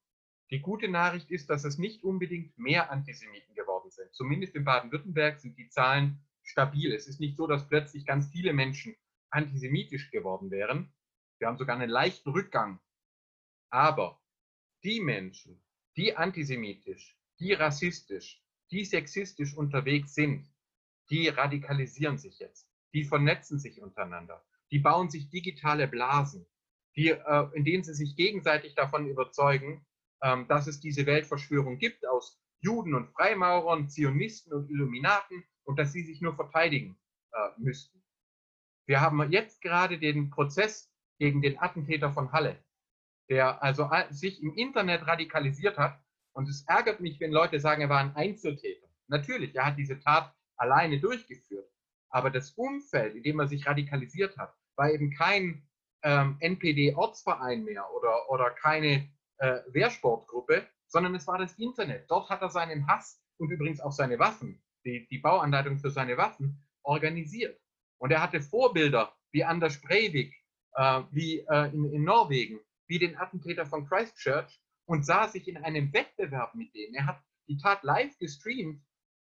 [0.50, 4.12] Die gute Nachricht ist, dass es nicht unbedingt mehr Antisemiten geworden sind.
[4.12, 6.92] Zumindest in Baden-Württemberg sind die Zahlen stabil.
[6.92, 8.94] Es ist nicht so, dass plötzlich ganz viele Menschen
[9.30, 10.92] antisemitisch geworden wären.
[11.38, 12.80] Wir haben sogar einen leichten Rückgang.
[13.72, 14.20] Aber
[14.84, 15.62] die Menschen,
[15.96, 20.46] die antisemitisch, die rassistisch, die sexistisch unterwegs sind,
[21.08, 22.68] die radikalisieren sich jetzt.
[22.92, 24.44] Die vernetzen sich untereinander.
[24.70, 26.46] Die bauen sich digitale Blasen,
[26.96, 29.86] die, äh, in denen sie sich gegenseitig davon überzeugen,
[30.22, 35.92] ähm, dass es diese Weltverschwörung gibt aus Juden und Freimaurern, Zionisten und Illuminaten und dass
[35.92, 36.98] sie sich nur verteidigen
[37.32, 38.02] äh, müssten.
[38.86, 42.62] Wir haben jetzt gerade den Prozess gegen den Attentäter von Halle,
[43.32, 45.98] der also sich im Internet radikalisiert hat.
[46.34, 48.86] Und es ärgert mich, wenn Leute sagen, er war ein Einzeltäter.
[49.08, 51.66] Natürlich, er hat diese Tat alleine durchgeführt.
[52.10, 55.66] Aber das Umfeld, in dem er sich radikalisiert hat, war eben kein
[56.02, 62.10] ähm, NPD-Ortsverein mehr oder, oder keine äh, Wehrsportgruppe, sondern es war das Internet.
[62.10, 66.18] Dort hat er seinen Hass und übrigens auch seine Waffen, die, die Bauanleitung für seine
[66.18, 67.58] Waffen, organisiert.
[67.96, 70.34] Und er hatte Vorbilder wie Anders Breivik,
[70.74, 72.60] äh, wie äh, in, in Norwegen,
[72.92, 76.94] wie den Attentäter von Christchurch und sah sich in einem Wettbewerb mit denen.
[76.94, 78.84] Er hat die Tat live gestreamt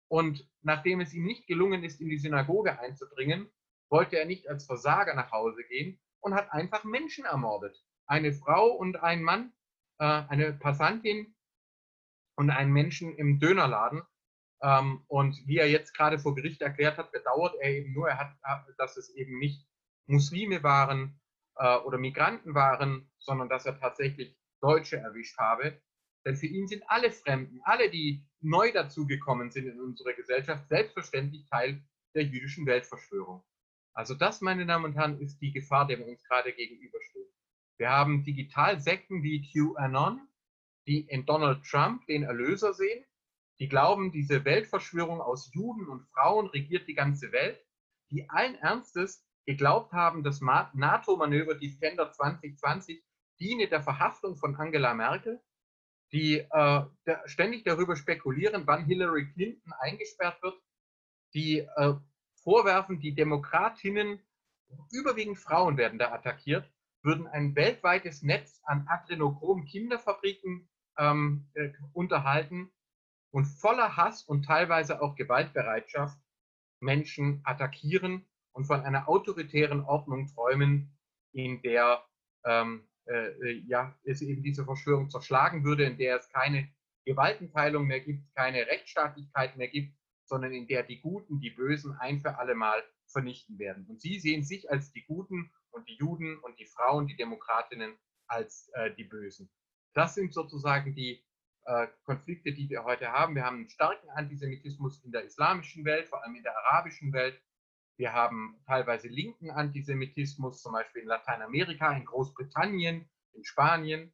[0.09, 3.49] und nachdem es ihm nicht gelungen ist, in die Synagoge einzudringen,
[3.89, 7.81] wollte er nicht als Versager nach Hause gehen und hat einfach Menschen ermordet.
[8.07, 9.53] Eine Frau und ein Mann,
[10.01, 11.33] äh, eine Passantin
[12.35, 14.03] und einen Menschen im Dönerladen.
[14.61, 18.19] Ähm, und wie er jetzt gerade vor Gericht erklärt hat, bedauert er eben nur, er
[18.19, 19.65] hat, dass es eben nicht
[20.07, 21.22] Muslime waren
[21.57, 25.81] äh, oder Migranten waren, sondern dass er tatsächlich Deutsche erwischt habe.
[26.25, 31.47] Denn für ihn sind alle Fremden, alle, die neu dazugekommen sind in unserer Gesellschaft, selbstverständlich
[31.49, 31.83] Teil
[32.15, 33.43] der jüdischen Weltverschwörung.
[33.95, 37.29] Also das, meine Damen und Herren, ist die Gefahr, der wir uns gerade gegenüberstehen.
[37.79, 40.21] Wir haben Digitalsekten wie QAnon,
[40.87, 43.05] die in Donald Trump den Erlöser sehen.
[43.59, 47.61] Die glauben, diese Weltverschwörung aus Juden und Frauen regiert die ganze Welt.
[48.11, 53.03] Die allen Ernstes geglaubt haben, das NATO-Manöver Defender 2020
[53.41, 55.41] diene der Verhaftung von Angela Merkel,
[56.13, 56.85] die äh,
[57.25, 60.61] ständig darüber spekulieren, wann Hillary Clinton eingesperrt wird,
[61.35, 61.95] die äh,
[62.43, 64.21] vorwerfen, die Demokratinnen,
[64.91, 66.71] überwiegend Frauen werden da attackiert,
[67.03, 72.71] würden ein weltweites Netz an Adrenochrom-Kinderfabriken ähm, äh, unterhalten
[73.31, 76.19] und voller Hass und teilweise auch Gewaltbereitschaft
[76.81, 80.97] Menschen attackieren und von einer autoritären Ordnung träumen,
[81.33, 82.05] in der
[82.45, 86.69] ähm, äh, äh, ja, es eben diese Verschwörung zerschlagen würde, in der es keine
[87.05, 92.21] Gewaltenteilung mehr gibt, keine Rechtsstaatlichkeit mehr gibt, sondern in der die Guten die Bösen ein
[92.21, 93.87] für alle Mal vernichten werden.
[93.89, 97.99] Und sie sehen sich als die Guten und die Juden und die Frauen, die Demokratinnen
[98.29, 99.51] als äh, die Bösen.
[99.95, 101.25] Das sind sozusagen die
[101.65, 103.35] äh, Konflikte, die wir heute haben.
[103.35, 107.41] Wir haben einen starken Antisemitismus in der islamischen Welt, vor allem in der arabischen Welt.
[108.03, 114.13] Wir haben teilweise linken Antisemitismus, zum Beispiel in Lateinamerika, in Großbritannien, in Spanien.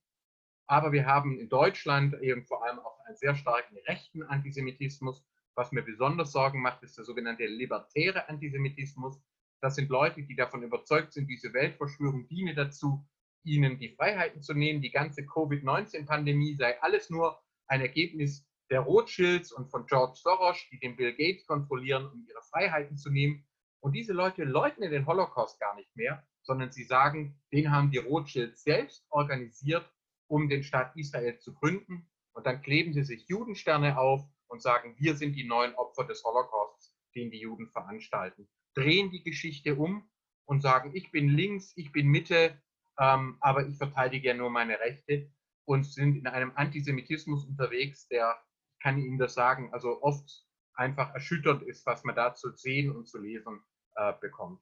[0.67, 5.25] Aber wir haben in Deutschland eben vor allem auch einen sehr starken rechten Antisemitismus.
[5.55, 9.23] Was mir besonders Sorgen macht, ist der sogenannte libertäre Antisemitismus.
[9.63, 13.09] Das sind Leute, die davon überzeugt sind, diese Weltverschwörung diene dazu,
[13.43, 14.83] ihnen die Freiheiten zu nehmen.
[14.83, 20.79] Die ganze Covid-19-Pandemie sei alles nur ein Ergebnis der Rothschilds und von George Soros, die
[20.79, 23.48] den Bill Gates kontrollieren, um ihre Freiheiten zu nehmen.
[23.81, 27.99] Und diese Leute leugnen den Holocaust gar nicht mehr, sondern sie sagen, den haben die
[27.99, 29.89] Rothschilds selbst organisiert,
[30.27, 32.11] um den Staat Israel zu gründen.
[32.33, 36.25] Und dann kleben sie sich Judensterne auf und sagen, wir sind die neuen Opfer des
[36.25, 38.49] Holocausts, den die Juden veranstalten.
[38.75, 40.09] Drehen die Geschichte um
[40.47, 42.61] und sagen, ich bin links, ich bin Mitte,
[42.99, 45.31] ähm, aber ich verteidige ja nur meine Rechte
[45.67, 48.37] und sind in einem Antisemitismus unterwegs, der,
[48.73, 50.48] ich kann Ihnen das sagen, also oft
[50.79, 53.61] einfach erschütternd ist, was man da zu sehen und zu lesen
[53.97, 54.61] äh, bekommt.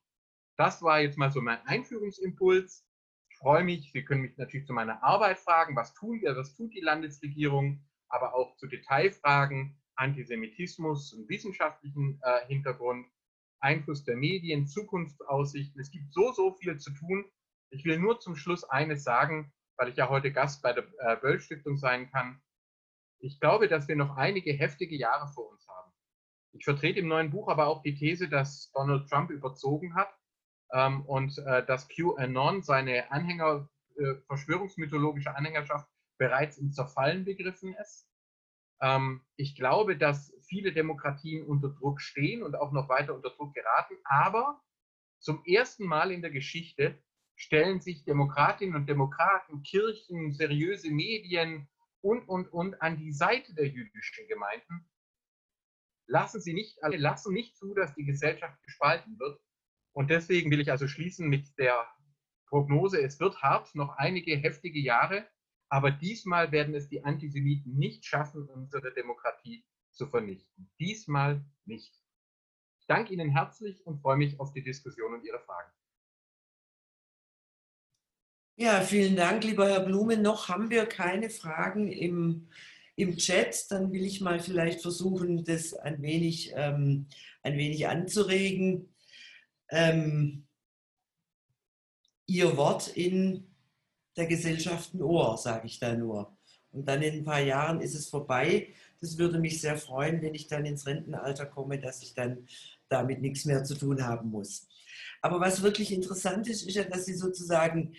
[0.57, 2.87] Das war jetzt mal so mein Einführungsimpuls.
[3.29, 6.55] Ich freue mich, Sie können mich natürlich zu meiner Arbeit fragen, was tun wir, was
[6.55, 13.07] tut die Landesregierung, aber auch zu Detailfragen, Antisemitismus und wissenschaftlichen äh, Hintergrund,
[13.61, 15.81] Einfluss der Medien, Zukunftsaussichten.
[15.81, 17.25] Es gibt so, so viel zu tun.
[17.71, 21.17] Ich will nur zum Schluss eines sagen, weil ich ja heute Gast bei der äh,
[21.17, 22.41] Böll Stiftung sein kann.
[23.19, 25.56] Ich glaube, dass wir noch einige heftige Jahre vor uns.
[26.59, 30.09] Ich vertrete im neuen Buch aber auch die These, dass Donald Trump überzogen hat
[30.73, 35.87] ähm, und äh, dass QAnon seine Anhänger, äh, verschwörungsmythologische Anhängerschaft
[36.19, 38.09] bereits im Zerfallen begriffen ist.
[38.81, 43.55] Ähm, ich glaube, dass viele Demokratien unter Druck stehen und auch noch weiter unter Druck
[43.55, 44.61] geraten, aber
[45.19, 46.99] zum ersten Mal in der Geschichte
[47.35, 51.69] stellen sich Demokratinnen und Demokraten, Kirchen, seriöse Medien
[52.01, 54.89] und, und, und an die Seite der jüdischen Gemeinden.
[56.07, 59.41] Lassen sie nicht, also lassen nicht zu, dass die Gesellschaft gespalten wird.
[59.93, 61.87] Und deswegen will ich also schließen mit der
[62.49, 65.27] Prognose, es wird hart, noch einige heftige Jahre,
[65.69, 70.71] aber diesmal werden es die Antisemiten nicht schaffen, unsere Demokratie zu vernichten.
[70.79, 71.93] Diesmal nicht.
[72.79, 75.73] Ich danke Ihnen herzlich und freue mich auf die Diskussion und Ihre Fragen.
[78.59, 80.23] Ja, vielen Dank, lieber Herr Blumen.
[80.23, 82.49] Noch haben wir keine Fragen im,
[82.97, 83.71] im Chat.
[83.71, 87.07] Dann will ich mal vielleicht versuchen, das ein wenig, ähm,
[87.43, 88.89] ein wenig anzuregen.
[89.71, 90.47] Ähm,
[92.29, 93.47] Ihr Wort in
[94.17, 96.37] der Gesellschaft ein Ohr, sage ich da nur.
[96.73, 98.69] Und dann in ein paar Jahren ist es vorbei.
[99.01, 102.47] Das würde mich sehr freuen, wenn ich dann ins Rentenalter komme, dass ich dann
[102.89, 104.67] damit nichts mehr zu tun haben muss.
[105.23, 107.95] Aber was wirklich interessant ist, ist ja, dass Sie sozusagen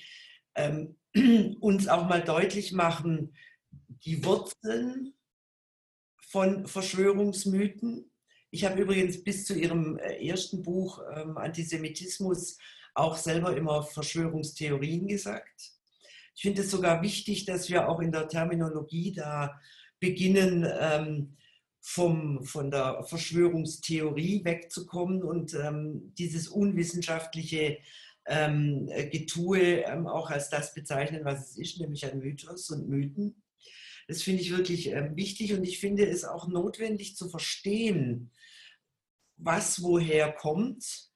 [0.56, 0.96] ähm,
[1.60, 3.34] uns auch mal deutlich machen,
[4.06, 5.14] die Wurzeln
[6.22, 8.12] von Verschwörungsmythen.
[8.52, 12.58] Ich habe übrigens bis zu Ihrem äh, ersten Buch ähm, Antisemitismus
[12.94, 15.74] auch selber immer Verschwörungstheorien gesagt.
[16.36, 19.60] Ich finde es sogar wichtig, dass wir auch in der Terminologie da
[20.00, 21.38] beginnen, ähm,
[21.80, 27.78] vom, von der Verschwörungstheorie wegzukommen und ähm, dieses unwissenschaftliche
[28.26, 33.42] ähm, Getue ähm, auch als das bezeichnen, was es ist, nämlich ein Mythos und Mythen.
[34.08, 38.32] Das finde ich wirklich ähm, wichtig und ich finde es auch notwendig zu verstehen,
[39.36, 41.12] was woher kommt,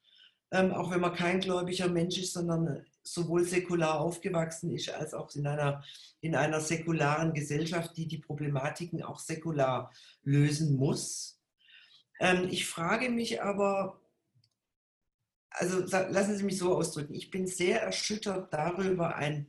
[0.51, 5.33] ähm, auch wenn man kein gläubiger Mensch ist, sondern sowohl säkular aufgewachsen ist, als auch
[5.35, 5.83] in einer,
[6.19, 9.91] in einer säkularen Gesellschaft, die die Problematiken auch säkular
[10.23, 11.39] lösen muss.
[12.19, 14.01] Ähm, ich frage mich aber,
[15.49, 19.47] also lassen Sie mich so ausdrücken, ich bin sehr erschüttert darüber, ein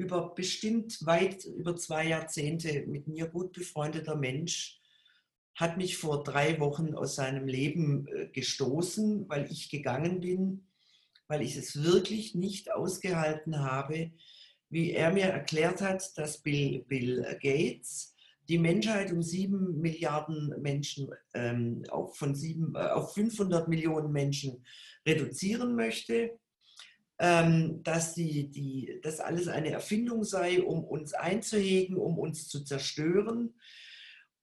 [0.00, 4.80] über bestimmt weit über zwei Jahrzehnte mit mir gut befreundeter Mensch
[5.54, 10.66] hat mich vor drei Wochen aus seinem Leben äh, gestoßen, weil ich gegangen bin
[11.30, 14.10] weil ich es wirklich nicht ausgehalten habe,
[14.68, 18.16] wie er mir erklärt hat, dass Bill, Bill Gates
[18.48, 24.64] die Menschheit um sieben Milliarden Menschen ähm, auf, von sieben, äh, auf 500 Millionen Menschen
[25.06, 26.36] reduzieren möchte,
[27.82, 33.54] dass die, die, das alles eine Erfindung sei, um uns einzuhegen, um uns zu zerstören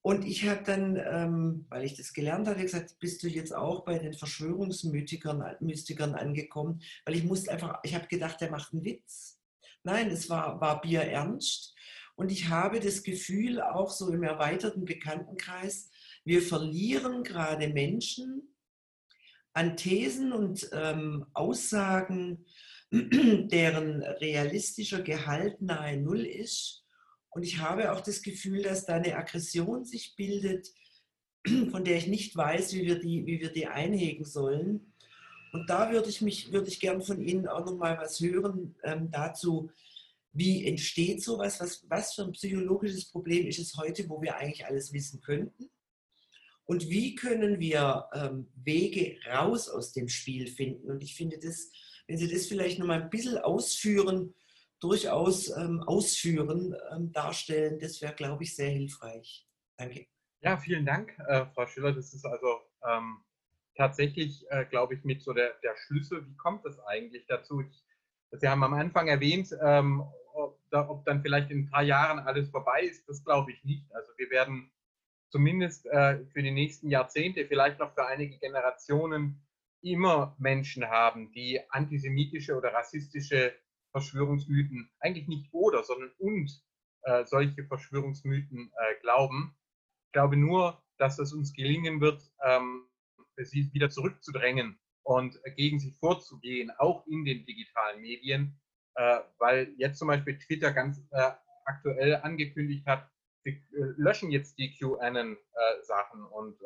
[0.08, 3.84] und ich habe dann, ähm, weil ich das gelernt hatte, gesagt, bist du jetzt auch
[3.84, 6.82] bei den Verschwörungsmystikern Mystikern angekommen?
[7.04, 9.38] Weil ich musste einfach, ich habe gedacht, der macht einen Witz.
[9.84, 11.76] Nein, es war, war Bier ernst.
[12.16, 15.90] Und ich habe das Gefühl, auch so im erweiterten Bekanntenkreis,
[16.24, 18.56] wir verlieren gerade Menschen
[19.52, 22.46] an Thesen und ähm, Aussagen,
[22.92, 26.86] deren realistischer Gehalt nahe Null ist
[27.38, 30.74] und ich habe auch das Gefühl, dass da eine Aggression sich bildet,
[31.70, 34.94] von der ich nicht weiß, wie wir die, wie wir die einhegen sollen.
[35.54, 38.76] Und da würde ich mich, würde ich gern von Ihnen auch noch mal was hören
[38.84, 39.70] ähm, dazu,
[40.34, 44.66] wie entsteht sowas, was, was für ein psychologisches Problem ist es heute, wo wir eigentlich
[44.66, 45.70] alles wissen könnten?
[46.66, 50.90] Und wie können wir ähm, Wege raus aus dem Spiel finden?
[50.90, 51.70] Und ich finde das,
[52.08, 54.34] wenn Sie das vielleicht noch mal ein bisschen ausführen,
[54.80, 57.80] durchaus ähm, ausführen, ähm, darstellen.
[57.80, 59.48] Das wäre, glaube ich, sehr hilfreich.
[59.78, 60.08] Danke.
[60.42, 61.94] Ja, vielen Dank, äh, Frau Schiller.
[61.94, 63.24] Das ist also ähm,
[63.76, 66.26] tatsächlich, äh, glaube ich, mit so der, der Schlüssel.
[66.28, 67.62] Wie kommt es eigentlich dazu?
[67.62, 67.84] Ich,
[68.32, 72.20] Sie haben am Anfang erwähnt, ähm, ob, da, ob, dann vielleicht in ein paar Jahren
[72.20, 73.08] alles vorbei ist.
[73.08, 73.92] Das glaube ich nicht.
[73.94, 74.72] Also wir werden
[75.30, 79.42] zumindest äh, für die nächsten Jahrzehnte, vielleicht noch für einige Generationen,
[79.82, 83.54] immer Menschen haben, die antisemitische oder rassistische
[83.92, 86.52] Verschwörungsmythen, eigentlich nicht oder, sondern und
[87.04, 89.56] äh, solche Verschwörungsmythen äh, glauben.
[90.08, 92.88] Ich glaube nur, dass es uns gelingen wird, ähm,
[93.38, 98.60] sie wieder zurückzudrängen und gegen sie vorzugehen, auch in den digitalen Medien,
[98.96, 101.32] äh, weil jetzt zum Beispiel Twitter ganz äh,
[101.66, 103.10] aktuell angekündigt hat,
[103.44, 106.60] sie äh, löschen jetzt die QAnon-Sachen äh, und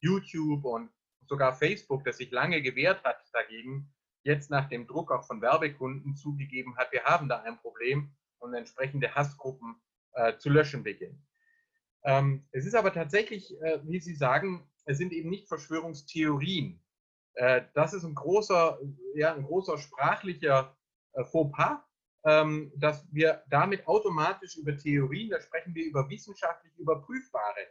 [0.00, 0.90] YouTube und
[1.28, 6.16] sogar Facebook, das sich lange gewehrt hat dagegen, jetzt nach dem Druck auch von Werbekunden
[6.16, 9.76] zugegeben hat, wir haben da ein Problem und entsprechende Hassgruppen
[10.12, 11.26] äh, zu löschen beginnen.
[12.04, 16.80] Ähm, es ist aber tatsächlich, äh, wie Sie sagen, es sind eben nicht Verschwörungstheorien.
[17.34, 18.78] Äh, das ist ein großer,
[19.14, 20.76] ja, ein großer sprachlicher
[21.12, 21.80] äh, Fauxpas,
[22.24, 27.66] ähm, dass wir damit automatisch über Theorien, da sprechen wir über wissenschaftlich überprüfbare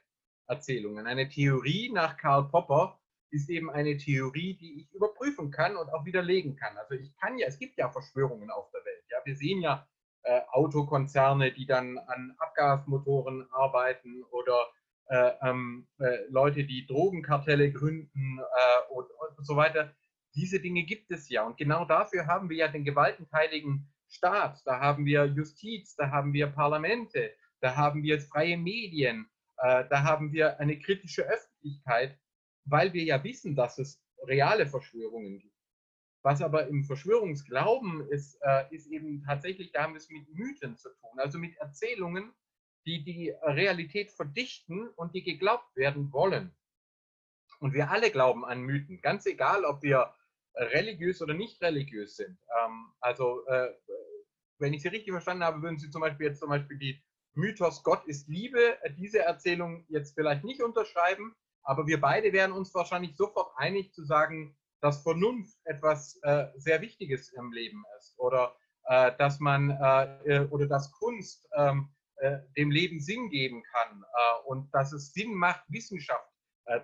[0.48, 1.06] Erzählungen.
[1.08, 3.00] Eine Theorie nach Karl Popper
[3.30, 6.78] ist eben eine Theorie, die ich überprüfen kann und auch widerlegen kann.
[6.78, 9.04] Also ich kann ja, es gibt ja Verschwörungen auf der Welt.
[9.10, 9.88] Ja, wir sehen ja
[10.24, 14.68] äh, Autokonzerne, die dann an Abgasmotoren arbeiten oder
[15.10, 19.08] äh, ähm, äh, Leute, die Drogenkartelle gründen äh, und,
[19.38, 19.94] und so weiter.
[20.36, 21.46] Diese Dinge gibt es ja.
[21.46, 24.62] Und genau dafür haben wir ja den gewaltenteiligen Staat.
[24.66, 30.04] Da haben wir Justiz, da haben wir Parlamente, da haben wir freie Medien, äh, da
[30.04, 32.18] haben wir eine kritische Öffentlichkeit,
[32.70, 35.56] weil wir ja wissen, dass es reale Verschwörungen gibt.
[36.24, 40.76] Was aber im Verschwörungsglauben ist, äh, ist eben tatsächlich, da haben wir es mit Mythen
[40.76, 42.34] zu tun, also mit Erzählungen,
[42.86, 46.56] die die Realität verdichten und die geglaubt werden wollen.
[47.60, 50.14] Und wir alle glauben an Mythen, ganz egal, ob wir
[50.56, 52.38] religiös oder nicht religiös sind.
[52.64, 53.74] Ähm, also, äh,
[54.60, 57.02] wenn ich Sie richtig verstanden habe, würden Sie zum Beispiel jetzt zum Beispiel die
[57.34, 61.36] Mythos Gott ist Liebe, äh, diese Erzählung jetzt vielleicht nicht unterschreiben,
[61.68, 66.82] aber wir beide wären uns wahrscheinlich sofort einig zu sagen, dass Vernunft etwas äh, sehr
[66.82, 68.56] Wichtiges im Leben ist oder
[68.86, 74.04] äh, dass man äh, äh oder dass Kunst ähm, äh, dem Leben Sinn geben kann
[74.46, 76.32] und dass es Sinn macht, Wissenschaft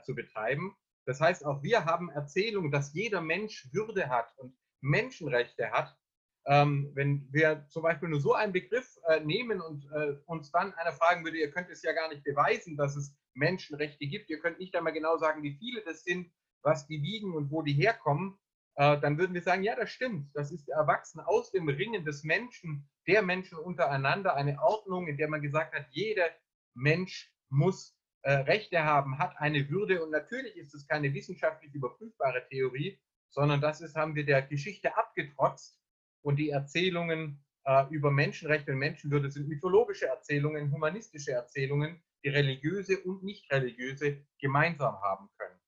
[0.04, 0.76] zu betreiben.
[1.06, 5.98] Das heißt, auch wir haben Erzählungen, dass jeder Mensch Würde hat und Menschenrechte hat.
[6.46, 10.74] Ähm, wenn wir zum Beispiel nur so einen Begriff äh, nehmen und äh, uns dann
[10.74, 14.40] einer fragen würde, ihr könnt es ja gar nicht beweisen, dass es Menschenrechte gibt, ihr
[14.40, 16.32] könnt nicht einmal genau sagen, wie viele das sind,
[16.62, 18.38] was die wiegen und wo die herkommen,
[18.76, 20.32] äh, dann würden wir sagen, ja, das stimmt.
[20.34, 25.30] Das ist erwachsen aus dem Ringen des Menschen, der Menschen untereinander, eine Ordnung, in der
[25.30, 26.26] man gesagt hat, jeder
[26.74, 30.04] Mensch muss äh, Rechte haben, hat eine Würde.
[30.04, 34.96] Und natürlich ist es keine wissenschaftlich überprüfbare Theorie, sondern das ist, haben wir der Geschichte
[34.98, 35.80] abgetrotzt
[36.24, 43.00] und die Erzählungen äh, über Menschenrechte und Menschenwürde sind mythologische Erzählungen, humanistische Erzählungen, die religiöse
[43.02, 45.60] und nicht religiöse gemeinsam haben können.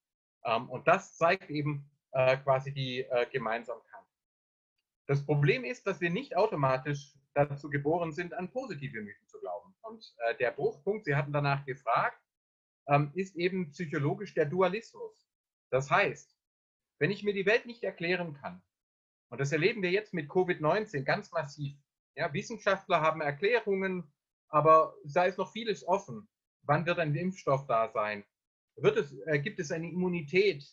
[0.46, 3.86] Ähm, und das zeigt eben äh, quasi die äh, Gemeinsamkeit.
[5.08, 9.76] Das Problem ist, dass wir nicht automatisch dazu geboren sind, an positive Mythen zu glauben.
[9.82, 12.20] Und äh, der Bruchpunkt, Sie hatten danach gefragt,
[12.88, 15.28] ähm, ist eben psychologisch der Dualismus.
[15.70, 16.36] Das heißt,
[17.00, 18.64] wenn ich mir die Welt nicht erklären kann,
[19.30, 21.78] und das erleben wir jetzt mit Covid-19 ganz massiv.
[22.16, 24.12] Ja, Wissenschaftler haben Erklärungen,
[24.50, 26.30] aber da ist noch vieles offen.
[26.64, 28.24] Wann wird ein Impfstoff da sein?
[28.78, 30.66] Wird es, äh, gibt es eine Immunität?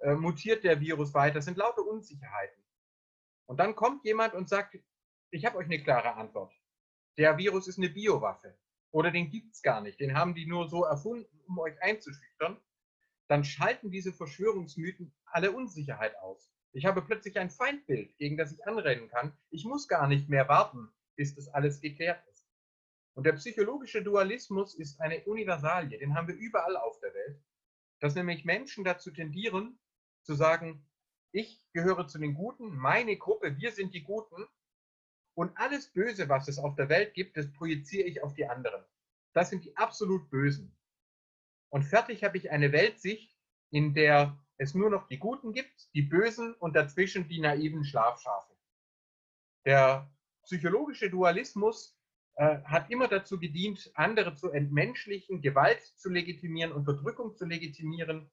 [0.00, 1.36] Äh, mutiert der Virus weiter?
[1.36, 2.62] Das sind lauter Unsicherheiten.
[3.46, 4.78] Und dann kommt jemand und sagt,
[5.30, 6.52] ich habe euch eine klare Antwort.
[7.18, 8.56] Der Virus ist eine Biowaffe
[8.90, 12.60] oder den gibt es gar nicht, den haben die nur so erfunden, um euch einzuschüchtern,
[13.28, 16.53] dann schalten diese Verschwörungsmythen alle Unsicherheit aus.
[16.74, 19.32] Ich habe plötzlich ein Feindbild, gegen das ich anrennen kann.
[19.50, 22.48] Ich muss gar nicht mehr warten, bis das alles geklärt ist.
[23.14, 27.40] Und der psychologische Dualismus ist eine Universalie, den haben wir überall auf der Welt,
[28.00, 29.78] dass nämlich Menschen dazu tendieren,
[30.24, 30.84] zu sagen,
[31.30, 34.44] ich gehöre zu den Guten, meine Gruppe, wir sind die Guten
[35.34, 38.84] und alles Böse, was es auf der Welt gibt, das projiziere ich auf die anderen.
[39.32, 40.76] Das sind die absolut Bösen.
[41.70, 43.32] Und fertig habe ich eine Weltsicht,
[43.70, 48.54] in der es nur noch die Guten gibt, die Bösen und dazwischen die naiven Schlafschafe.
[49.64, 50.10] Der
[50.44, 51.96] psychologische Dualismus
[52.36, 58.30] äh, hat immer dazu gedient, andere zu entmenschlichen, Gewalt zu legitimieren, Unterdrückung zu legitimieren,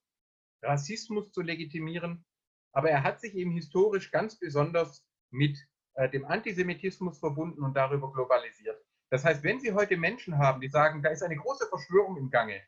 [0.61, 2.25] Rassismus zu legitimieren.
[2.73, 5.57] Aber er hat sich eben historisch ganz besonders mit
[5.93, 8.81] äh, dem Antisemitismus verbunden und darüber globalisiert.
[9.09, 12.29] Das heißt, wenn Sie heute Menschen haben, die sagen, da ist eine große Verschwörung im
[12.29, 12.61] Gange,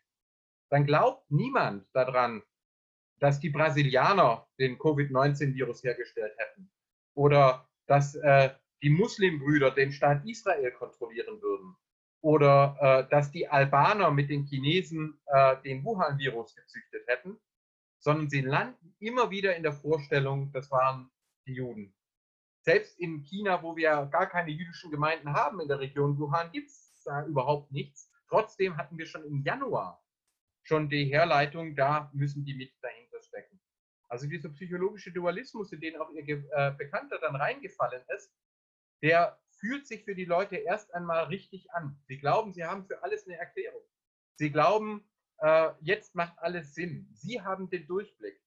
[0.69, 2.43] dann glaubt niemand daran,
[3.23, 6.69] dass die Brasilianer den Covid-19-Virus hergestellt hätten
[7.15, 8.49] oder dass äh,
[8.81, 11.73] die Muslimbrüder den Staat Israel kontrollieren würden
[12.19, 17.39] oder äh, dass die Albaner mit den Chinesen äh, den Wuhan-Virus gezüchtet hätten,
[17.99, 21.09] sondern sie landen immer wieder in der Vorstellung, das waren
[21.47, 21.95] die Juden.
[22.65, 26.71] Selbst in China, wo wir gar keine jüdischen Gemeinden haben in der Region Wuhan, gibt
[26.71, 28.11] es da überhaupt nichts.
[28.27, 30.03] Trotzdem hatten wir schon im Januar
[30.63, 33.12] schon die Herleitung, da müssen die mit stecken.
[34.13, 38.31] Also dieser psychologische Dualismus, in den auch ihr äh, Bekannter dann reingefallen ist,
[39.01, 41.99] der fühlt sich für die Leute erst einmal richtig an.
[42.05, 43.81] Sie glauben, sie haben für alles eine Erklärung.
[44.35, 45.03] Sie glauben,
[45.39, 47.09] äh, jetzt macht alles Sinn.
[47.15, 48.39] Sie haben den Durchblick.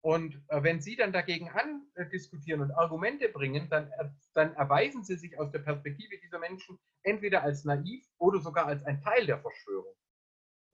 [0.00, 1.50] Und äh, wenn Sie dann dagegen
[1.94, 3.92] andiskutieren und Argumente bringen, dann,
[4.32, 8.82] dann erweisen Sie sich aus der Perspektive dieser Menschen entweder als naiv oder sogar als
[8.84, 9.94] ein Teil der Verschwörung.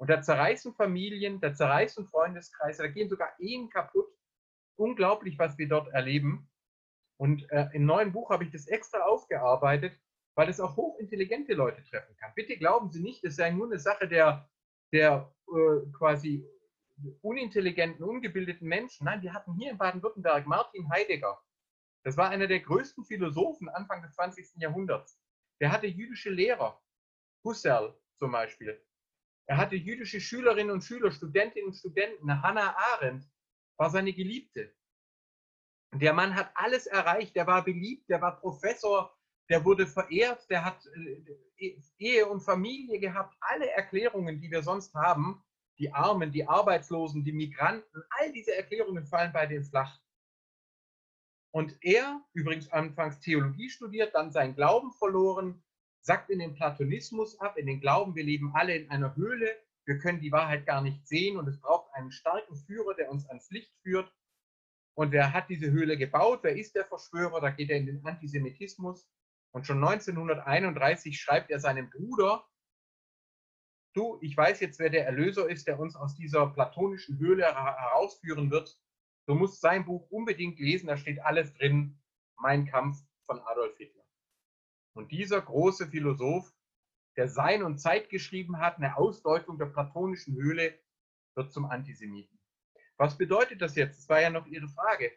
[0.00, 4.06] Und da zerreißen Familien, da zerreißen Freundeskreise, da gehen sogar Ehen kaputt.
[4.78, 6.48] Unglaublich, was wir dort erleben.
[7.18, 9.98] Und äh, im neuen Buch habe ich das extra aufgearbeitet,
[10.36, 12.32] weil es auch hochintelligente Leute treffen kann.
[12.34, 14.48] Bitte glauben Sie nicht, es sei nur eine Sache der
[14.92, 16.46] der äh, quasi
[17.22, 19.04] unintelligenten, ungebildeten Menschen.
[19.04, 21.40] Nein, wir hatten hier in Baden-Württemberg Martin Heidegger.
[22.04, 24.56] Das war einer der größten Philosophen Anfang des 20.
[24.56, 25.20] Jahrhunderts.
[25.60, 26.80] Der hatte jüdische Lehrer.
[27.44, 28.84] Husserl zum Beispiel.
[29.46, 32.42] Er hatte jüdische Schülerinnen und Schüler, Studentinnen und Studenten.
[32.42, 33.24] Hannah Arendt
[33.78, 34.74] war seine Geliebte.
[35.94, 37.34] Der Mann hat alles erreicht.
[37.34, 39.16] Der war beliebt, der war Professor,
[39.48, 40.84] der wurde verehrt, der hat
[41.58, 43.34] äh, Ehe und Familie gehabt.
[43.40, 45.42] Alle Erklärungen, die wir sonst haben,
[45.78, 49.98] die Armen, die Arbeitslosen, die Migranten, all diese Erklärungen fallen bei dem flach.
[51.50, 55.62] Und er, übrigens anfangs Theologie studiert, dann seinen Glauben verloren,
[56.00, 59.56] sackt in den Platonismus ab, in den Glauben, wir leben alle in einer Höhle,
[59.88, 63.26] wir können die Wahrheit gar nicht sehen und es braucht einen starken Führer, der uns
[63.26, 64.14] ans Licht führt.
[64.94, 66.40] Und wer hat diese Höhle gebaut?
[66.42, 67.40] Wer ist der Verschwörer?
[67.40, 69.08] Da geht er in den Antisemitismus.
[69.50, 72.46] Und schon 1931 schreibt er seinem Bruder,
[73.94, 78.50] du, ich weiß jetzt, wer der Erlöser ist, der uns aus dieser platonischen Höhle herausführen
[78.50, 78.78] wird.
[79.26, 81.98] Du musst sein Buch unbedingt lesen, da steht alles drin,
[82.36, 84.04] Mein Kampf von Adolf Hitler.
[84.94, 86.52] Und dieser große Philosoph,
[87.18, 90.78] der Sein und Zeit geschrieben hat, eine Ausdeutung der platonischen Höhle,
[91.34, 92.38] wird zum Antisemiten.
[92.96, 93.98] Was bedeutet das jetzt?
[93.98, 95.10] Das war ja noch Ihre Frage.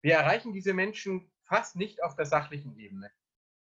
[0.00, 3.10] Wir erreichen diese Menschen fast nicht auf der sachlichen Ebene.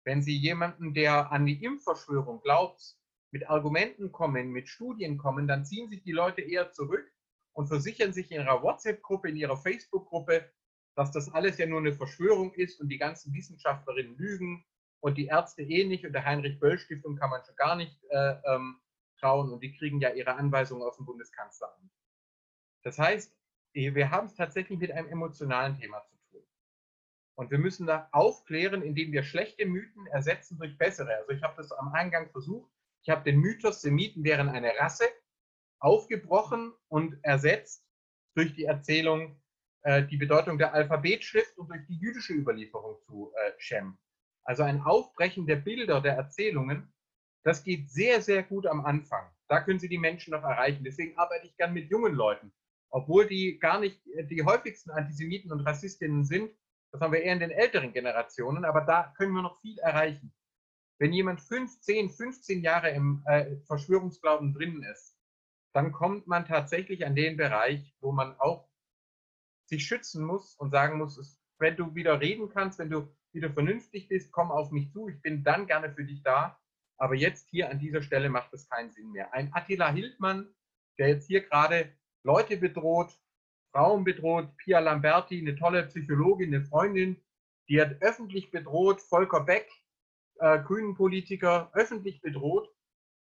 [0.02, 2.96] Wenn Sie jemanden, der an die Impfverschwörung glaubt,
[3.30, 7.08] mit Argumenten kommen, mit Studien kommen, dann ziehen sich die Leute eher zurück
[7.52, 10.50] und versichern sich in ihrer WhatsApp-Gruppe, in ihrer Facebook-Gruppe,
[10.96, 14.64] dass das alles ja nur eine Verschwörung ist und die ganzen Wissenschaftlerinnen lügen
[15.02, 18.80] und die Ärzte eh nicht und der Heinrich-Böll-Stiftung kann man schon gar nicht äh, ähm,
[19.18, 21.90] trauen und die kriegen ja ihre Anweisungen aus dem Bundeskanzleramt.
[22.84, 23.36] Das heißt,
[23.72, 26.46] wir haben es tatsächlich mit einem emotionalen Thema zu tun.
[27.34, 31.16] Und wir müssen da aufklären, indem wir schlechte Mythen ersetzen durch bessere.
[31.16, 32.70] Also ich habe das am Eingang versucht.
[33.02, 35.04] Ich habe den Mythos, Semiten wären eine Rasse,
[35.80, 37.84] aufgebrochen und ersetzt
[38.34, 39.40] durch die Erzählung,
[39.82, 43.98] äh, die Bedeutung der Alphabetschrift und durch die jüdische Überlieferung zu äh, Shem.
[44.44, 46.92] Also ein Aufbrechen der Bilder, der Erzählungen,
[47.44, 49.28] das geht sehr, sehr gut am Anfang.
[49.48, 50.84] Da können Sie die Menschen noch erreichen.
[50.84, 52.52] Deswegen arbeite ich gern mit jungen Leuten.
[52.90, 56.50] Obwohl die gar nicht die häufigsten Antisemiten und Rassistinnen sind,
[56.92, 60.32] das haben wir eher in den älteren Generationen, aber da können wir noch viel erreichen.
[60.98, 65.16] Wenn jemand 15, 15 Jahre im äh, Verschwörungsglauben drin ist,
[65.74, 68.68] dann kommt man tatsächlich an den Bereich, wo man auch
[69.66, 74.08] sich schützen muss und sagen muss, wenn du wieder reden kannst, wenn du wieder vernünftig
[74.08, 76.58] bist, komm auf mich zu, ich bin dann gerne für dich da.
[76.98, 79.32] Aber jetzt hier an dieser Stelle macht es keinen Sinn mehr.
[79.32, 80.54] Ein Attila Hildmann,
[80.98, 83.18] der jetzt hier gerade Leute bedroht,
[83.72, 87.20] Frauen bedroht, Pia Lamberti, eine tolle Psychologin, eine Freundin,
[87.68, 89.68] die hat öffentlich bedroht, Volker Beck,
[90.38, 92.68] äh, Grünen-Politiker öffentlich bedroht,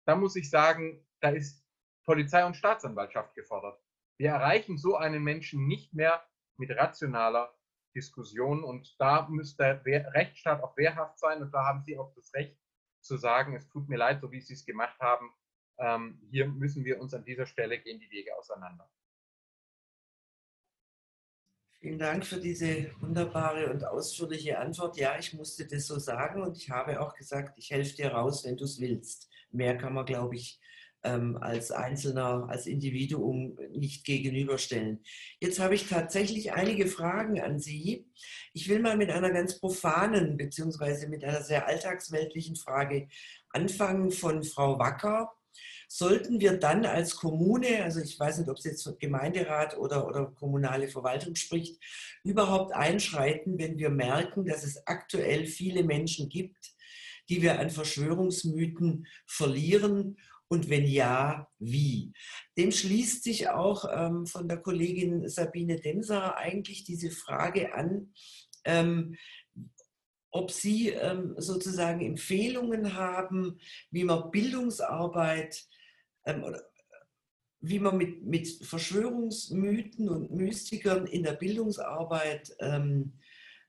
[0.06, 1.64] da muss ich sagen, da ist
[2.06, 3.80] Polizei und Staatsanwaltschaft gefordert.
[4.18, 6.26] Wir erreichen so einen Menschen nicht mehr
[6.58, 7.54] mit rationaler
[7.94, 12.34] Diskussion und da müsste der Rechtsstaat auch wehrhaft sein und da haben Sie auch das
[12.34, 12.58] Recht
[13.02, 15.32] zu sagen, es tut mir leid, so wie Sie es gemacht haben.
[15.78, 18.90] Ähm, hier müssen wir uns an dieser Stelle gehen die Wege auseinander.
[21.80, 24.98] Vielen Dank für diese wunderbare und ausführliche Antwort.
[24.98, 28.44] Ja, ich musste das so sagen und ich habe auch gesagt, ich helfe dir raus,
[28.44, 29.30] wenn du es willst.
[29.52, 30.60] Mehr kann man, glaube ich,
[31.04, 35.04] ähm, als Einzelner, als Individuum nicht gegenüberstellen.
[35.40, 38.08] Jetzt habe ich tatsächlich einige Fragen an Sie.
[38.54, 43.08] Ich will mal mit einer ganz profanen beziehungsweise mit einer sehr alltagsweltlichen Frage
[43.50, 45.32] anfangen von Frau Wacker
[45.92, 50.28] sollten wir dann als Kommune, also ich weiß nicht, ob es jetzt Gemeinderat oder, oder
[50.28, 51.82] kommunale Verwaltung spricht,
[52.24, 56.74] überhaupt einschreiten, wenn wir merken, dass es aktuell viele Menschen gibt,
[57.28, 60.18] die wir an Verschwörungsmythen verlieren
[60.50, 62.12] und wenn ja, wie?
[62.58, 68.14] Dem schließt sich auch ähm, von der Kollegin Sabine Demser eigentlich diese Frage an,
[68.66, 69.16] ähm,
[70.32, 73.60] ob Sie ähm, sozusagen Empfehlungen haben,
[73.92, 75.64] wie man Bildungsarbeit
[76.26, 76.64] ähm, oder
[77.62, 83.14] wie man mit, mit Verschwörungsmythen und Mystikern in der Bildungsarbeit ähm,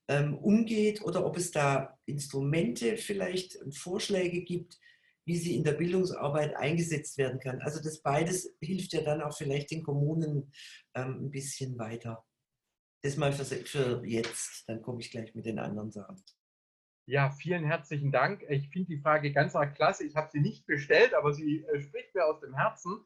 [0.09, 4.79] ähm, umgeht oder ob es da Instrumente vielleicht Vorschläge gibt,
[5.31, 7.61] wie sie in der Bildungsarbeit eingesetzt werden kann.
[7.61, 10.53] Also das beides hilft ja dann auch vielleicht den Kommunen
[10.97, 12.27] ähm, ein bisschen weiter.
[13.05, 16.21] Das mal für, für jetzt, dann komme ich gleich mit den anderen Sachen.
[17.07, 18.45] Ja, vielen herzlichen Dank.
[18.49, 20.05] Ich finde die Frage ganz klasse.
[20.05, 22.99] Ich habe sie nicht bestellt, aber sie äh, spricht mir aus dem Herzen,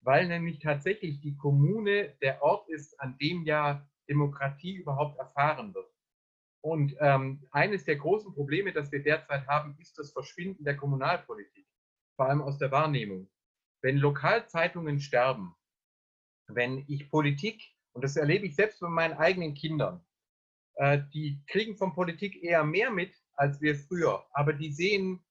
[0.00, 5.92] weil nämlich tatsächlich die Kommune der Ort ist, an dem ja Demokratie überhaupt erfahren wird.
[6.64, 11.66] Und ähm, eines der großen Probleme, das wir derzeit haben, ist das Verschwinden der Kommunalpolitik,
[12.16, 13.28] vor allem aus der Wahrnehmung.
[13.82, 15.54] wenn Lokalzeitungen sterben,
[16.46, 17.62] wenn ich Politik,
[17.92, 20.02] und das erlebe ich selbst bei meinen eigenen Kindern,
[20.76, 25.22] äh, die kriegen von Politik eher mehr mit als wir früher, aber die sehen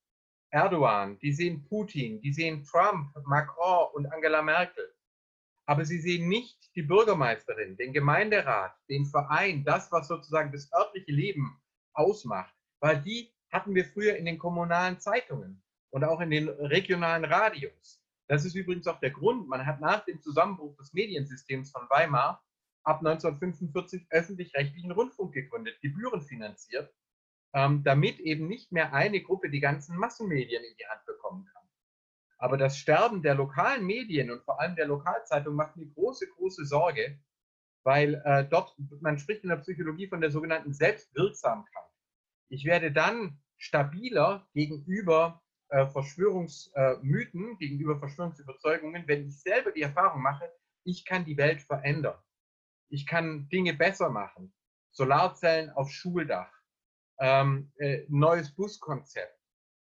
[0.51, 4.92] Erdogan, die sehen Putin, die sehen Trump, Macron und Angela Merkel.
[5.66, 11.11] Aber sie sehen nicht die Bürgermeisterin, den Gemeinderat, den Verein, das, was sozusagen das örtliche
[11.11, 11.61] Leben
[11.93, 17.24] ausmacht, weil die hatten wir früher in den kommunalen Zeitungen und auch in den regionalen
[17.24, 18.01] Radios.
[18.28, 22.43] Das ist übrigens auch der Grund, man hat nach dem Zusammenbruch des Mediensystems von Weimar
[22.84, 26.93] ab 1945 öffentlich-rechtlichen Rundfunk gegründet, gebührenfinanziert,
[27.53, 31.62] ähm, damit eben nicht mehr eine Gruppe die ganzen Massenmedien in die Hand bekommen kann.
[32.43, 36.65] Aber das Sterben der lokalen Medien und vor allem der Lokalzeitung macht mir große, große
[36.65, 37.17] Sorge,
[37.85, 41.89] weil äh, dort, man spricht in der Psychologie von der sogenannten Selbstwirksamkeit.
[42.49, 50.21] Ich werde dann stabiler gegenüber äh, Verschwörungsmythen, äh, gegenüber Verschwörungsüberzeugungen, wenn ich selber die Erfahrung
[50.21, 50.51] mache,
[50.83, 52.19] ich kann die Welt verändern.
[52.89, 54.53] Ich kann Dinge besser machen.
[54.91, 56.51] Solarzellen auf Schuldach,
[57.19, 59.39] ähm, äh, neues Buskonzept,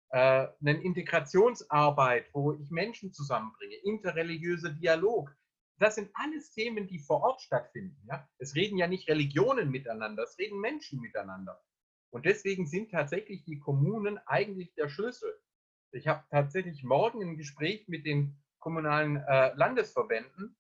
[0.10, 5.36] äh, eine Integrationsarbeit, wo ich Menschen zusammenbringe, interreligiöser Dialog.
[5.80, 7.98] Das sind alles Themen, die vor Ort stattfinden.
[8.08, 8.28] Ja?
[8.40, 11.62] Es reden ja nicht Religionen miteinander, es reden Menschen miteinander.
[12.10, 15.32] Und deswegen sind tatsächlich die Kommunen eigentlich der Schlüssel.
[15.92, 20.58] Ich habe tatsächlich morgen ein Gespräch mit den kommunalen äh, Landesverbänden,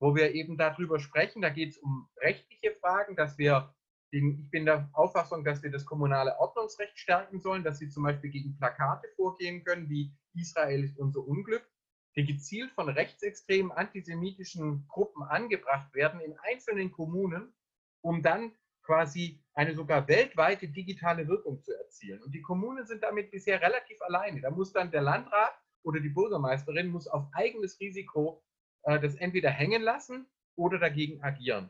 [0.00, 1.42] wo wir eben darüber sprechen.
[1.42, 3.74] Da geht es um rechtliche Fragen, dass wir,
[4.16, 8.30] ich bin der Auffassung, dass wir das kommunale Ordnungsrecht stärken sollen, dass sie zum Beispiel
[8.30, 11.68] gegen Plakate vorgehen können, wie Israel ist unser Unglück,
[12.16, 17.52] die gezielt von rechtsextremen antisemitischen Gruppen angebracht werden in einzelnen Kommunen,
[18.00, 18.52] um dann
[18.82, 22.22] quasi eine sogar weltweite digitale Wirkung zu erzielen.
[22.22, 24.40] Und die Kommunen sind damit bisher relativ alleine.
[24.40, 25.52] Da muss dann der Landrat
[25.82, 28.42] oder die Bürgermeisterin muss auf eigenes Risiko
[28.82, 31.68] äh, das entweder hängen lassen oder dagegen agieren.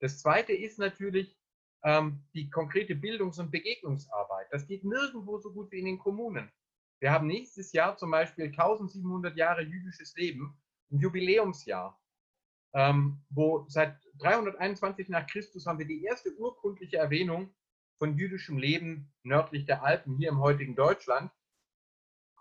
[0.00, 1.36] Das Zweite ist natürlich
[1.84, 4.46] ähm, die konkrete Bildungs- und Begegnungsarbeit.
[4.50, 6.50] Das geht nirgendwo so gut wie in den Kommunen.
[7.00, 10.56] Wir haben nächstes Jahr zum Beispiel 1700 Jahre jüdisches Leben,
[10.90, 12.00] ein Jubiläumsjahr,
[12.74, 17.54] ähm, wo seit 321 nach Christus haben wir die erste urkundliche Erwähnung
[17.98, 21.30] von jüdischem Leben nördlich der Alpen hier im heutigen Deutschland.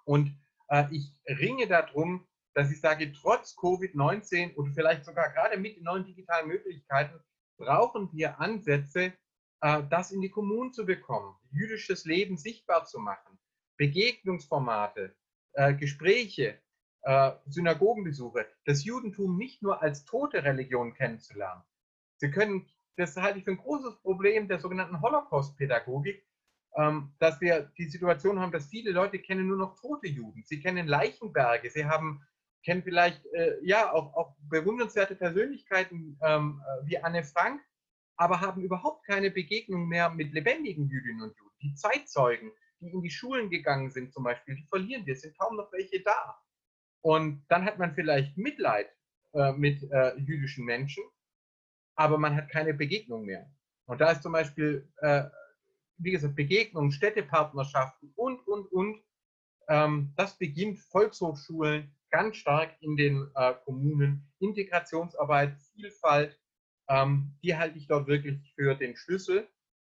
[0.05, 0.35] Und
[0.69, 5.83] äh, ich ringe darum, dass ich sage, trotz Covid-19 und vielleicht sogar gerade mit den
[5.83, 7.19] neuen digitalen Möglichkeiten
[7.57, 9.13] brauchen wir Ansätze,
[9.61, 13.37] das in die Kommunen zu bekommen, jüdisches Leben sichtbar zu machen,
[13.77, 15.15] Begegnungsformate,
[15.53, 16.59] äh, Gespräche,
[17.03, 21.63] äh, Synagogenbesuche, das Judentum nicht nur als tote Religion kennenzulernen.
[22.17, 26.23] Sie können, das halte ich für ein großes Problem der sogenannten Holocaust-Pädagogik,
[26.75, 30.43] ähm, dass wir die Situation haben, dass viele Leute kennen nur noch tote Juden.
[30.45, 32.25] Sie kennen Leichenberge, sie haben
[32.63, 37.61] kennen vielleicht äh, ja auch, auch bewundernswerte Persönlichkeiten ähm, äh, wie Anne Frank,
[38.21, 41.55] aber haben überhaupt keine Begegnung mehr mit lebendigen Jüdinnen und Juden.
[41.63, 45.57] Die Zeitzeugen, die in die Schulen gegangen sind zum Beispiel, die verlieren wir, sind kaum
[45.57, 46.39] noch welche da.
[47.01, 48.95] Und dann hat man vielleicht Mitleid
[49.33, 51.03] äh, mit äh, jüdischen Menschen,
[51.95, 53.51] aber man hat keine Begegnung mehr.
[53.85, 55.23] Und da ist zum Beispiel, äh,
[55.97, 59.01] wie gesagt, Begegnungen, Städtepartnerschaften und, und, und.
[59.67, 64.31] Ähm, das beginnt Volkshochschulen, ganz stark in den äh, Kommunen.
[64.37, 66.39] Integrationsarbeit, Vielfalt,
[66.91, 69.47] ähm, die halte ich dort wirklich für den Schlüssel.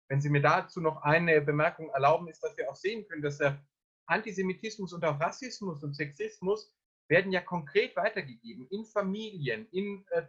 [0.08, 3.38] Wenn Sie mir dazu noch eine Bemerkung erlauben, ist, dass wir auch sehen können, dass
[3.38, 3.60] der
[4.06, 6.72] Antisemitismus und auch Rassismus und Sexismus
[7.08, 10.22] werden ja konkret weitergegeben in Familien, in äh,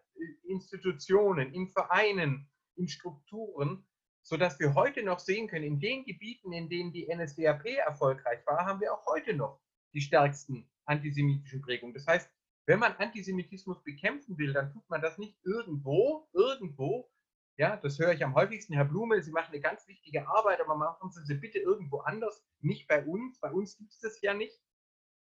[0.43, 3.85] Institutionen, in Vereinen, in Strukturen,
[4.23, 8.65] sodass wir heute noch sehen können, in den Gebieten, in denen die NSDAP erfolgreich war,
[8.65, 9.59] haben wir auch heute noch
[9.93, 11.93] die stärksten antisemitischen Prägung.
[11.93, 12.29] Das heißt,
[12.65, 17.09] wenn man Antisemitismus bekämpfen will, dann tut man das nicht irgendwo, irgendwo.
[17.57, 20.75] Ja, das höre ich am häufigsten, Herr Blume, Sie machen eine ganz wichtige Arbeit, aber
[20.75, 23.39] machen Sie sie bitte irgendwo anders, nicht bei uns.
[23.39, 24.59] Bei uns gibt es das ja nicht,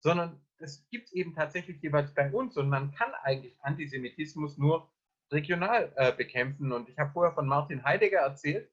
[0.01, 4.91] sondern das gibt es eben tatsächlich jeweils bei uns und man kann eigentlich Antisemitismus nur
[5.31, 6.73] regional äh, bekämpfen.
[6.73, 8.71] Und ich habe vorher von Martin Heidegger erzählt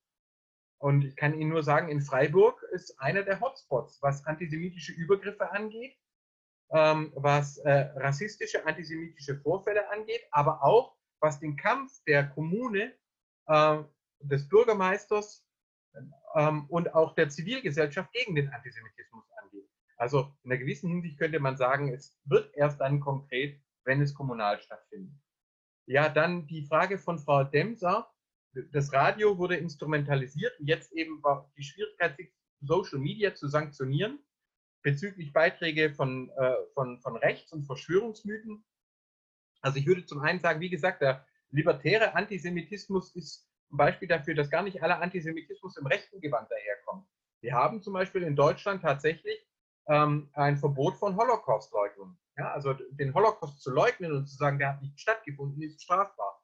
[0.78, 5.52] und ich kann Ihnen nur sagen, in Freiburg ist einer der Hotspots, was antisemitische Übergriffe
[5.52, 5.98] angeht
[6.72, 12.94] ähm, was äh, rassistische, antisemitische Vorfälle angeht, aber auch was den Kampf der Kommune,
[13.48, 13.84] äh,
[14.20, 15.46] des Bürgermeisters
[16.36, 19.70] ähm, und auch der Zivilgesellschaft gegen den Antisemitismus angeht.
[19.98, 24.14] Also in einer gewissen Hinsicht könnte man sagen, es wird erst dann konkret, wenn es
[24.14, 25.14] kommunal stattfindet.
[25.86, 28.10] Ja, dann die Frage von Frau Demser.
[28.72, 31.22] Das Radio wurde instrumentalisiert jetzt eben
[31.58, 32.18] die Schwierigkeit,
[32.62, 34.20] Social Media zu sanktionieren.
[34.84, 38.64] Bezüglich Beiträge von, äh, von, von Rechts- und Verschwörungsmythen.
[39.62, 44.36] Also ich würde zum einen sagen, wie gesagt, der libertäre Antisemitismus ist ein Beispiel dafür,
[44.36, 47.08] dass gar nicht aller Antisemitismus im rechten Gewand daherkommt.
[47.42, 49.48] Wir haben zum Beispiel in Deutschland tatsächlich
[49.88, 52.18] ähm, ein Verbot von Holocaust-Leugnung.
[52.38, 56.42] Ja, also den Holocaust zu leugnen und zu sagen, der hat nicht stattgefunden, ist strafbar.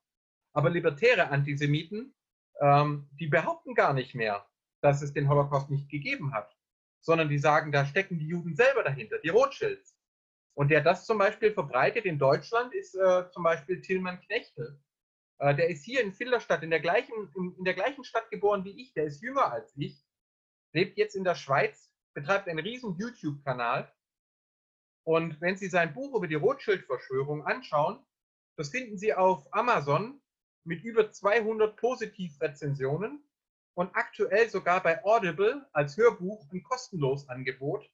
[0.53, 2.13] Aber libertäre Antisemiten,
[2.61, 4.45] ähm, die behaupten gar nicht mehr,
[4.81, 6.55] dass es den Holocaust nicht gegeben hat,
[7.01, 9.95] sondern die sagen, da stecken die Juden selber dahinter, die Rothschilds.
[10.53, 14.79] Und der das zum Beispiel verbreitet in Deutschland, ist äh, zum Beispiel Tilman Knechtel.
[15.39, 18.65] Äh, der ist hier in Filderstadt, in der, gleichen, in, in der gleichen Stadt geboren
[18.65, 20.05] wie ich, der ist jünger als ich,
[20.73, 23.91] lebt jetzt in der Schweiz, betreibt einen riesen YouTube-Kanal
[25.09, 28.05] und wenn Sie sein Buch über die Rothschild-Verschwörung anschauen,
[28.57, 30.21] das finden Sie auf Amazon
[30.65, 33.23] mit über 200 Positivrezensionen
[33.79, 37.89] und aktuell sogar bei Audible als Hörbuch ein kostenlos Angebot,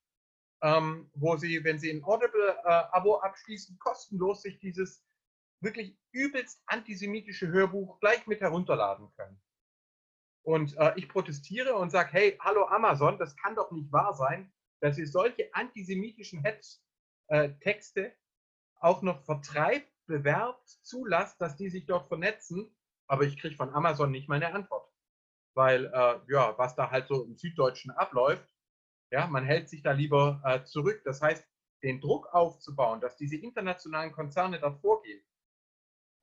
[0.63, 5.05] ähm, wo Sie, wenn Sie ein Audible-Abo äh, abschließen, kostenlos sich dieses
[5.61, 9.39] wirklich übelst antisemitische Hörbuch gleich mit herunterladen können.
[10.41, 14.51] Und äh, ich protestiere und sage, hey, hallo Amazon, das kann doch nicht wahr sein,
[14.79, 16.83] dass ihr solche antisemitischen Hetz
[17.27, 17.51] äh,
[18.79, 22.75] auch noch vertreibt, bewerbt, zulasst, dass die sich dort vernetzen.
[23.05, 24.84] Aber ich kriege von Amazon nicht mal eine Antwort.
[25.55, 28.47] Weil, äh, ja, was da halt so im Süddeutschen abläuft,
[29.11, 31.01] ja, man hält sich da lieber äh, zurück.
[31.05, 31.47] Das heißt,
[31.83, 35.23] den Druck aufzubauen, dass diese internationalen Konzerne dort vorgehen.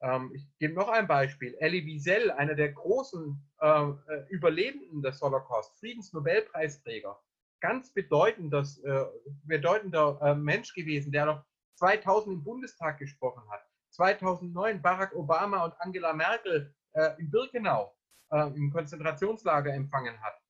[0.02, 1.56] Ähm, ich gebe noch ein Beispiel.
[1.60, 7.18] Elie Wiesel, einer der großen äh, äh Überlebenden des Holocaust, Friedensnobelpreisträger,
[7.60, 9.04] ganz bedeutender, äh,
[9.44, 11.44] bedeutender äh, Mensch gewesen, der noch
[11.76, 13.64] 2000 im Bundestag gesprochen hat.
[13.90, 16.74] 2009 Barack Obama und Angela Merkel
[17.18, 17.94] in Birkenau
[18.32, 20.40] äh, im Konzentrationslager empfangen hat.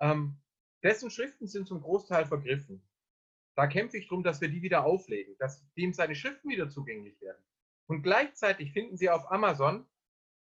[0.00, 0.36] Ähm,
[0.82, 2.82] dessen Schriften sind zum Großteil vergriffen.
[3.54, 7.20] Da kämpfe ich darum, dass wir die wieder auflegen, dass dem seine Schriften wieder zugänglich
[7.20, 7.42] werden.
[7.86, 9.86] Und gleichzeitig finden Sie auf Amazon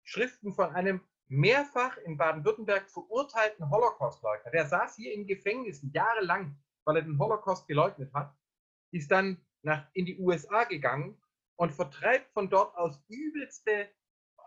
[0.04, 6.96] Schriften von einem mehrfach in Baden-Württemberg verurteilten Holocaust-Leugner, der saß hier in Gefängnissen jahrelang, weil
[6.96, 8.34] er den Holocaust geleugnet hat,
[8.90, 11.20] ist dann nach, in die USA gegangen
[11.56, 13.90] und vertreibt von dort aus übelste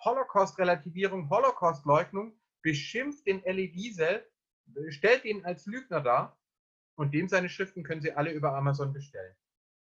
[0.03, 4.27] Holocaust-Relativierung, Holocaust-Leugnung, beschimpft den Elie Wiesel,
[4.89, 6.39] stellt ihn als Lügner dar
[6.95, 9.35] und dem seine Schriften können Sie alle über Amazon bestellen.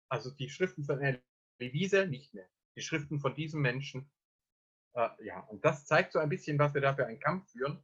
[0.08, 1.22] Also die Schriften von Elie
[1.58, 2.48] Wiesel nicht mehr.
[2.76, 4.10] Die Schriften von diesem Menschen
[4.94, 7.82] äh, ja, und das zeigt so ein bisschen, was wir da für einen Kampf führen.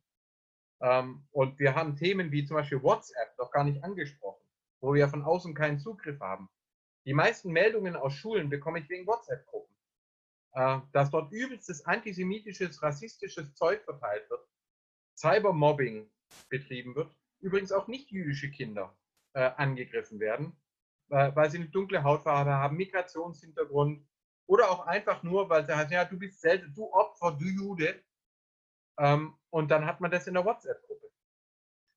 [0.80, 4.44] Ähm, und wir haben Themen wie zum Beispiel WhatsApp noch gar nicht angesprochen,
[4.80, 6.48] wo wir von außen keinen Zugriff haben.
[7.06, 9.75] Die meisten Meldungen aus Schulen bekomme ich wegen WhatsApp-Gruppen.
[10.56, 14.40] Äh, dass dort übelstes antisemitisches, rassistisches Zeug verteilt wird,
[15.14, 16.10] Cybermobbing
[16.48, 18.96] betrieben wird, übrigens auch nicht jüdische Kinder
[19.34, 20.56] äh, angegriffen werden,
[21.10, 24.08] äh, weil sie eine dunkle Hautfarbe haben, Migrationshintergrund,
[24.46, 28.02] oder auch einfach nur, weil sie heißt, ja, du bist selten, du Opfer, du Jude.
[28.98, 31.10] Ähm, und dann hat man das in der WhatsApp-Gruppe.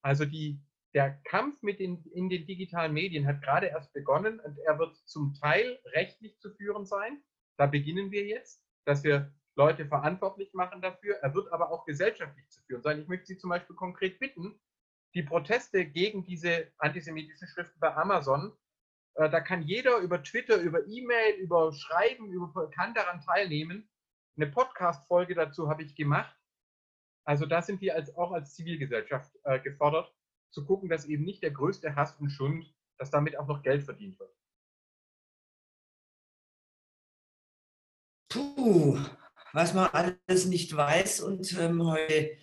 [0.01, 0.59] Also die,
[0.93, 4.97] der Kampf mit den, in den digitalen Medien hat gerade erst begonnen und er wird
[5.07, 7.23] zum Teil rechtlich zu führen sein.
[7.59, 11.15] Da beginnen wir jetzt, dass wir Leute verantwortlich machen dafür.
[11.17, 13.01] Er wird aber auch gesellschaftlich zu führen sein.
[13.01, 14.59] Ich möchte Sie zum Beispiel konkret bitten,
[15.13, 18.53] die Proteste gegen diese antisemitischen Schriften bei Amazon
[19.19, 23.89] äh, da kann jeder über Twitter, über E-Mail, über Schreiben, über, kann daran teilnehmen.
[24.37, 26.33] Eine Podcast-Folge dazu habe ich gemacht.
[27.25, 30.13] Also da sind wir als, auch als Zivilgesellschaft äh, gefordert,
[30.51, 33.83] zu gucken, dass eben nicht der größte Hass und Schund, dass damit auch noch Geld
[33.83, 34.33] verdient wird.
[38.29, 38.99] Puh,
[39.53, 42.37] was man alles nicht weiß und ähm, heute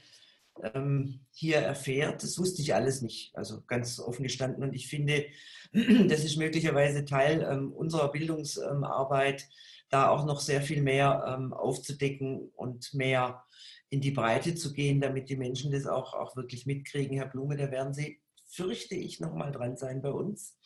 [0.75, 3.37] ähm, hier erfährt, das wusste ich alles nicht.
[3.37, 4.65] Also ganz offen gestanden.
[4.65, 5.27] Und ich finde,
[5.73, 9.49] das ist möglicherweise Teil ähm, unserer Bildungsarbeit,
[9.89, 13.45] da auch noch sehr viel mehr ähm, aufzudecken und mehr
[13.89, 17.17] in die Breite zu gehen, damit die Menschen das auch, auch wirklich mitkriegen.
[17.17, 20.59] Herr Blume, da werden Sie, fürchte ich, nochmal dran sein bei uns.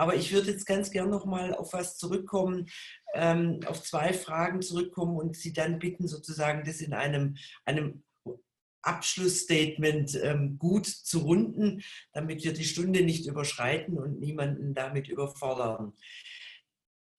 [0.00, 2.70] Aber ich würde jetzt ganz gern nochmal auf was zurückkommen,
[3.12, 7.36] ähm, auf zwei Fragen zurückkommen und Sie dann bitten, sozusagen das in einem,
[7.66, 8.02] einem
[8.80, 11.82] Abschlussstatement ähm, gut zu runden,
[12.14, 15.92] damit wir die Stunde nicht überschreiten und niemanden damit überfordern.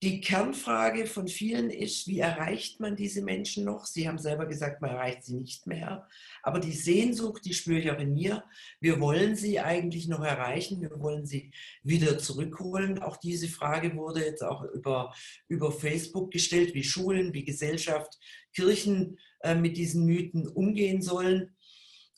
[0.04, 3.86] Die Kernfrage von vielen ist, wie erreicht man diese Menschen noch?
[3.86, 6.08] Sie haben selber gesagt, man erreicht sie nicht mehr.
[6.42, 8.44] Aber die Sehnsucht, die spüre ich auch in mir.
[8.80, 10.82] Wir wollen sie eigentlich noch erreichen.
[10.82, 11.52] Wir wollen sie
[11.84, 12.98] wieder zurückholen.
[12.98, 15.14] Auch diese Frage wurde jetzt auch über,
[15.48, 18.18] über Facebook gestellt, wie Schulen, wie Gesellschaft,
[18.56, 21.56] Kirchen äh, mit diesen Mythen umgehen sollen.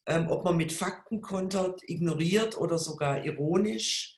[0.06, 4.13] Ähm, ob man mit Fakten kontert, ignoriert oder sogar ironisch.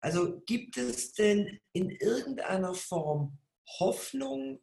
[0.00, 3.38] Also gibt es denn in irgendeiner Form
[3.78, 4.60] Hoffnung,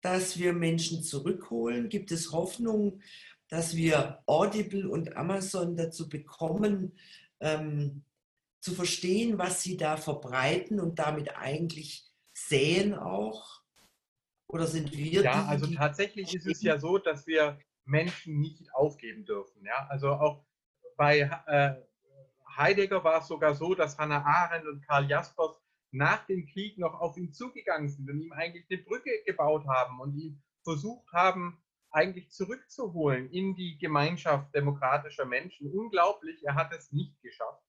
[0.00, 1.88] dass wir Menschen zurückholen?
[1.88, 3.00] Gibt es Hoffnung,
[3.48, 6.98] dass wir Audible und Amazon dazu bekommen,
[7.40, 8.04] ähm,
[8.60, 13.62] zu verstehen, was sie da verbreiten und damit eigentlich säen auch?
[14.48, 18.72] Oder sind wir Ja, die, also tatsächlich ist es ja so, dass wir Menschen nicht
[18.74, 19.64] aufgeben dürfen.
[19.64, 19.86] Ja?
[19.88, 20.44] Also auch
[20.96, 21.74] bei äh,
[22.56, 26.94] Heidegger war es sogar so, dass Hannah Arendt und Karl Jaspers nach dem Krieg noch
[26.94, 31.62] auf ihn zugegangen sind und ihm eigentlich eine Brücke gebaut haben und ihn versucht haben,
[31.90, 35.70] eigentlich zurückzuholen in die Gemeinschaft demokratischer Menschen.
[35.70, 37.62] Unglaublich, er hat es nicht geschafft.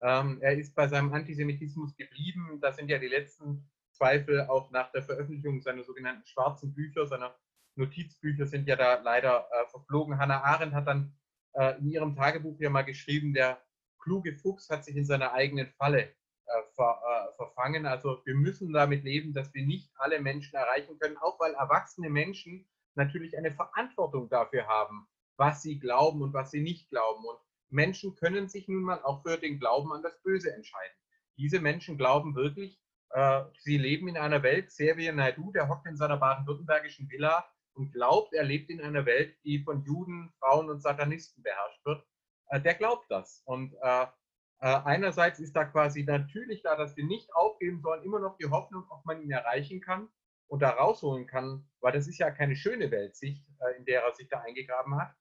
[0.00, 2.60] Ähm, er ist bei seinem Antisemitismus geblieben.
[2.60, 7.34] Da sind ja die letzten Zweifel auch nach der Veröffentlichung seiner sogenannten schwarzen Bücher, seiner
[7.76, 10.18] Notizbücher sind ja da leider äh, verflogen.
[10.18, 11.16] Hannah Arendt hat dann
[11.54, 13.60] äh, in ihrem Tagebuch ja mal geschrieben, der
[14.04, 17.86] kluge Fuchs hat sich in seiner eigenen Falle äh, ver, äh, verfangen.
[17.86, 22.10] Also wir müssen damit leben, dass wir nicht alle Menschen erreichen können, auch weil erwachsene
[22.10, 27.24] Menschen natürlich eine Verantwortung dafür haben, was sie glauben und was sie nicht glauben.
[27.24, 27.38] Und
[27.70, 30.96] Menschen können sich nun mal auch für den Glauben an das Böse entscheiden.
[31.36, 32.80] Diese Menschen glauben wirklich,
[33.10, 37.92] äh, sie leben in einer Welt, Servier Naidu, der hockt in seiner baden-württembergischen Villa und
[37.92, 42.06] glaubt, er lebt in einer Welt, die von Juden, Frauen und Satanisten beherrscht wird.
[42.48, 43.42] Äh, der glaubt das.
[43.44, 44.06] Und äh, äh,
[44.60, 48.84] einerseits ist da quasi natürlich da, dass wir nicht aufgeben sollen, immer noch die Hoffnung,
[48.90, 50.08] ob man ihn erreichen kann
[50.46, 53.44] und da rausholen kann, weil das ist ja keine schöne Weltsicht,
[53.78, 55.14] in der er sich da eingegraben hat.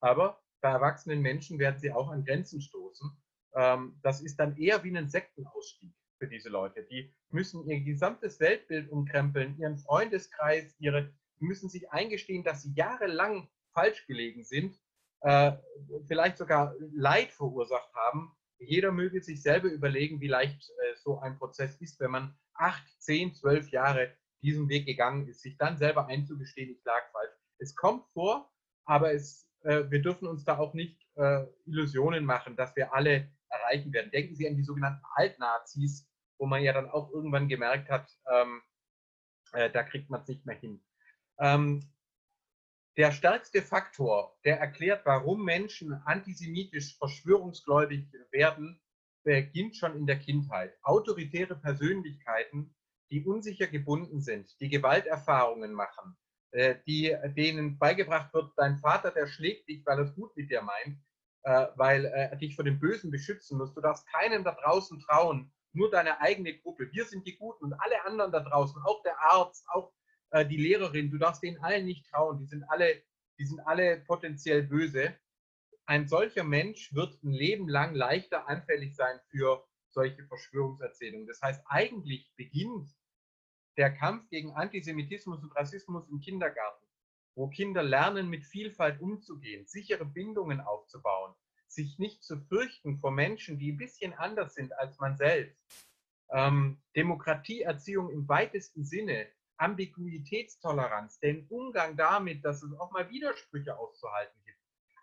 [0.00, 3.10] Aber bei erwachsenen Menschen werden sie auch an Grenzen stoßen.
[3.54, 6.84] Ähm, das ist dann eher wie ein Sektenausstieg für diese Leute.
[6.84, 13.48] Die müssen ihr gesamtes Weltbild umkrempeln, ihren Freundeskreis, ihre, müssen sich eingestehen, dass sie jahrelang
[13.72, 14.78] falsch gelegen sind,
[15.22, 15.52] äh,
[16.06, 18.36] vielleicht sogar Leid verursacht haben.
[18.58, 22.84] Jeder möge sich selber überlegen, wie leicht äh, so ein Prozess ist, wenn man acht,
[22.98, 27.32] zehn, zwölf Jahre diesen Weg gegangen ist, sich dann selber einzugestehen, ich lag falsch.
[27.58, 28.50] Es kommt vor,
[28.84, 33.30] aber es, äh, wir dürfen uns da auch nicht äh, Illusionen machen, dass wir alle
[33.48, 34.10] erreichen werden.
[34.10, 36.08] Denken Sie an die sogenannten Altnazis,
[36.38, 38.62] wo man ja dann auch irgendwann gemerkt hat, ähm,
[39.52, 40.82] äh, da kriegt man es nicht mehr hin.
[41.38, 41.80] Ähm,
[42.96, 48.80] der stärkste Faktor, der erklärt, warum Menschen antisemitisch verschwörungsgläubig werden,
[49.24, 50.76] beginnt schon in der Kindheit.
[50.82, 52.74] Autoritäre Persönlichkeiten
[53.12, 56.16] die unsicher gebunden sind, die Gewalterfahrungen machen,
[56.52, 60.50] äh, die, denen beigebracht wird, dein Vater, der schlägt dich, weil er es gut mit
[60.50, 60.98] dir meint,
[61.42, 63.74] äh, weil er dich vor dem Bösen beschützen muss.
[63.74, 66.90] Du darfst keinem da draußen trauen, nur deine eigene Gruppe.
[66.90, 69.92] Wir sind die Guten und alle anderen da draußen, auch der Arzt, auch
[70.32, 72.38] äh, die Lehrerin, du darfst denen allen nicht trauen.
[72.38, 73.02] Die sind alle,
[73.38, 75.14] die sind alle potenziell böse.
[75.84, 81.26] Ein solcher Mensch wird ein Leben lang leichter anfällig sein für solche Verschwörungserzählungen.
[81.26, 82.90] Das heißt, eigentlich beginnt
[83.76, 86.86] der Kampf gegen Antisemitismus und Rassismus im Kindergarten,
[87.34, 91.34] wo Kinder lernen, mit Vielfalt umzugehen, sichere Bindungen aufzubauen,
[91.66, 95.58] sich nicht zu fürchten vor Menschen, die ein bisschen anders sind als man selbst.
[96.30, 99.26] Ähm, Demokratieerziehung im weitesten Sinne,
[99.62, 104.58] Ambiguitätstoleranz, den Umgang damit, dass es auch mal Widersprüche auszuhalten gibt.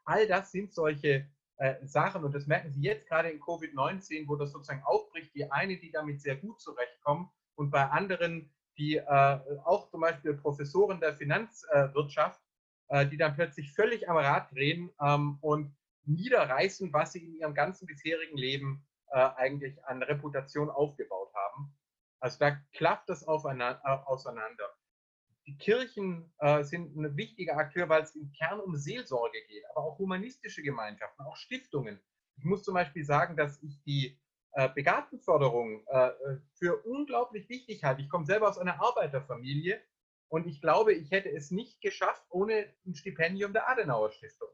[0.06, 4.36] All das sind solche äh, Sachen und das merken Sie jetzt gerade in Covid-19, wo
[4.36, 5.34] das sozusagen aufbricht.
[5.36, 10.34] Die eine, die damit sehr gut zurechtkommen und bei anderen die äh, auch zum Beispiel
[10.36, 12.42] Professoren der Finanzwirtschaft,
[12.88, 17.54] äh, die dann plötzlich völlig am Rad drehen ähm, und niederreißen, was sie in ihrem
[17.54, 21.78] ganzen bisherigen Leben äh, eigentlich an Reputation aufgebaut haben.
[22.20, 24.70] Also da klafft das äh, auseinander.
[25.48, 29.86] Die Kirchen äh, sind ein wichtiger Akteur, weil es im Kern um Seelsorge geht, aber
[29.86, 32.00] auch humanistische Gemeinschaften, auch Stiftungen.
[32.38, 34.20] Ich muss zum Beispiel sagen, dass ich die
[34.52, 36.12] äh, Begabtenförderung äh,
[36.54, 38.02] für unglaublich wichtig halte.
[38.02, 39.82] Ich komme selber aus einer Arbeiterfamilie
[40.28, 44.50] und ich glaube, ich hätte es nicht geschafft ohne ein Stipendium der Adenauer Stiftung.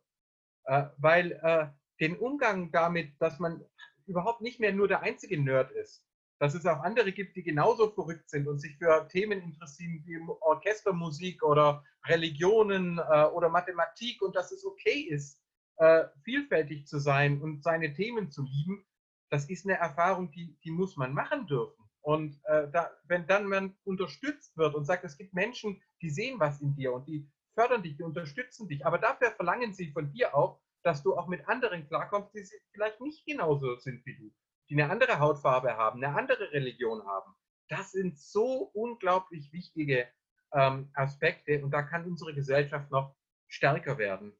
[0.65, 1.67] Äh, weil äh,
[1.99, 3.63] den Umgang damit, dass man
[4.05, 6.05] überhaupt nicht mehr nur der einzige Nerd ist,
[6.39, 10.19] dass es auch andere gibt, die genauso verrückt sind und sich für Themen interessieren wie
[10.41, 15.41] Orchestermusik oder Religionen äh, oder Mathematik und dass es okay ist,
[15.77, 18.85] äh, vielfältig zu sein und seine Themen zu lieben,
[19.29, 21.83] das ist eine Erfahrung, die, die muss man machen dürfen.
[22.01, 26.39] Und äh, da, wenn dann man unterstützt wird und sagt, es gibt Menschen, die sehen
[26.39, 30.11] was in dir und die fördern dich, die unterstützen dich, aber dafür verlangen sie von
[30.11, 34.31] dir auch, dass du auch mit anderen klarkommst, die vielleicht nicht genauso sind wie du,
[34.69, 37.33] die eine andere Hautfarbe haben, eine andere Religion haben.
[37.67, 40.07] Das sind so unglaublich wichtige
[40.53, 43.15] ähm, Aspekte und da kann unsere Gesellschaft noch
[43.47, 44.33] stärker werden.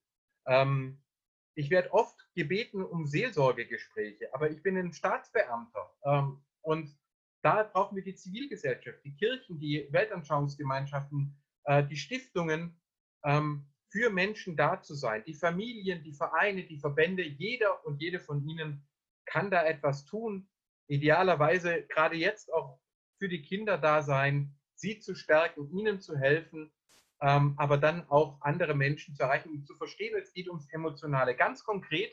[0.46, 1.02] Ähm,
[1.56, 6.96] ich werde oft gebeten um Seelsorgegespräche, aber ich bin ein Staatsbeamter ähm, und
[7.42, 12.80] da brauchen wir die Zivilgesellschaft, die Kirchen, die Weltanschauungsgemeinschaften, äh, die Stiftungen,
[13.24, 15.24] ähm, für Menschen da zu sein.
[15.26, 18.86] Die Familien, die Vereine, die Verbände, jeder und jede von ihnen
[19.26, 20.48] kann da etwas tun.
[20.88, 22.80] Idealerweise gerade jetzt auch
[23.18, 26.72] für die Kinder da sein, sie zu stärken, ihnen zu helfen,
[27.22, 31.36] ähm, aber dann auch andere Menschen zu erreichen und zu verstehen, es geht ums Emotionale.
[31.36, 32.12] Ganz konkret,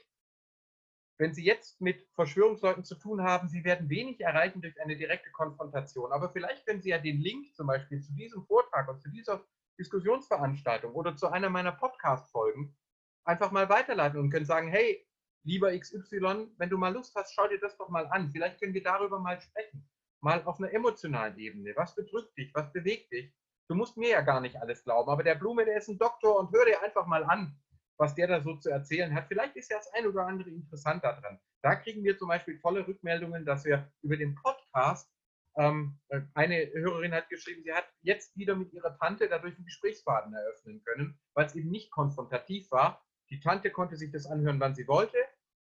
[1.18, 5.30] wenn Sie jetzt mit Verschwörungsleuten zu tun haben, Sie werden wenig erreichen durch eine direkte
[5.30, 6.10] Konfrontation.
[6.12, 9.44] Aber vielleicht können Sie ja den Link zum Beispiel zu diesem Vortrag und zu dieser
[9.78, 12.76] Diskussionsveranstaltung oder zu einer meiner Podcast-Folgen
[13.24, 15.06] einfach mal weiterleiten und können sagen, hey,
[15.45, 18.30] lieber XY, wenn du mal Lust hast, schau dir das doch mal an.
[18.30, 19.88] Vielleicht können wir darüber mal sprechen.
[20.20, 21.72] Mal auf einer emotionalen Ebene.
[21.76, 22.55] Was bedrückt dich?
[22.55, 23.34] Was bewegt dich?
[23.68, 26.38] Du musst mir ja gar nicht alles glauben, aber der Blume, der ist ein Doktor
[26.38, 27.57] und hör dir einfach mal an,
[27.97, 29.28] was der da so zu erzählen hat.
[29.28, 31.40] Vielleicht ist ja das ein oder andere interessant daran.
[31.62, 35.11] Da kriegen wir zum Beispiel tolle Rückmeldungen, dass wir über den Podcast,
[35.57, 35.99] ähm,
[36.34, 40.82] eine Hörerin hat geschrieben, sie hat jetzt wieder mit ihrer Tante dadurch einen Gesprächsfaden eröffnen
[40.84, 43.05] können, weil es eben nicht konfrontativ war.
[43.30, 45.18] Die Tante konnte sich das anhören, wann sie wollte.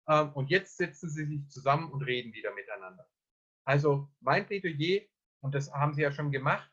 [0.10, 3.07] Ähm, und jetzt setzen sie sich zusammen und reden wieder miteinander.
[3.64, 5.01] Also mein Plädoyer,
[5.41, 6.70] und das haben sie ja schon gemacht,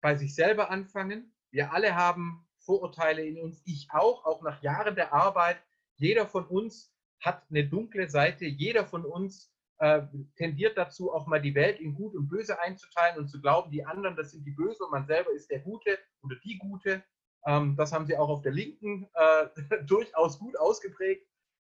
[0.00, 1.34] bei sich selber anfangen.
[1.50, 5.60] Wir alle haben Vorurteile in uns, ich auch, auch nach Jahren der Arbeit.
[5.96, 10.02] Jeder von uns hat eine dunkle Seite, jeder von uns äh,
[10.36, 13.84] tendiert dazu, auch mal die Welt in Gut und Böse einzuteilen und zu glauben, die
[13.84, 17.02] anderen, das sind die Böse und man selber ist der Gute oder die Gute.
[17.46, 21.26] Ähm, das haben sie auch auf der Linken äh, durchaus gut ausgeprägt.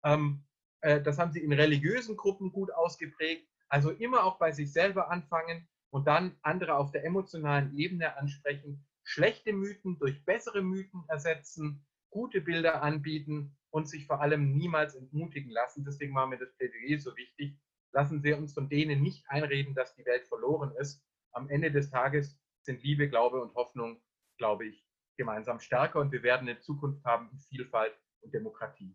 [0.04, 3.48] Ähm, äh, das haben sie in religiösen Gruppen gut ausgeprägt.
[3.68, 8.84] Also immer auch bei sich selber anfangen und dann andere auf der emotionalen Ebene ansprechen,
[9.02, 15.50] schlechte Mythen durch bessere Mythen ersetzen, gute Bilder anbieten und sich vor allem niemals entmutigen
[15.50, 15.84] lassen.
[15.84, 17.58] Deswegen war mir das Plädoyer so wichtig.
[17.92, 21.02] Lassen Sie uns von denen nicht einreden, dass die Welt verloren ist.
[21.32, 24.00] Am Ende des Tages sind Liebe, Glaube und Hoffnung,
[24.38, 28.94] glaube ich, gemeinsam stärker und wir werden eine Zukunft haben in Vielfalt und Demokratie.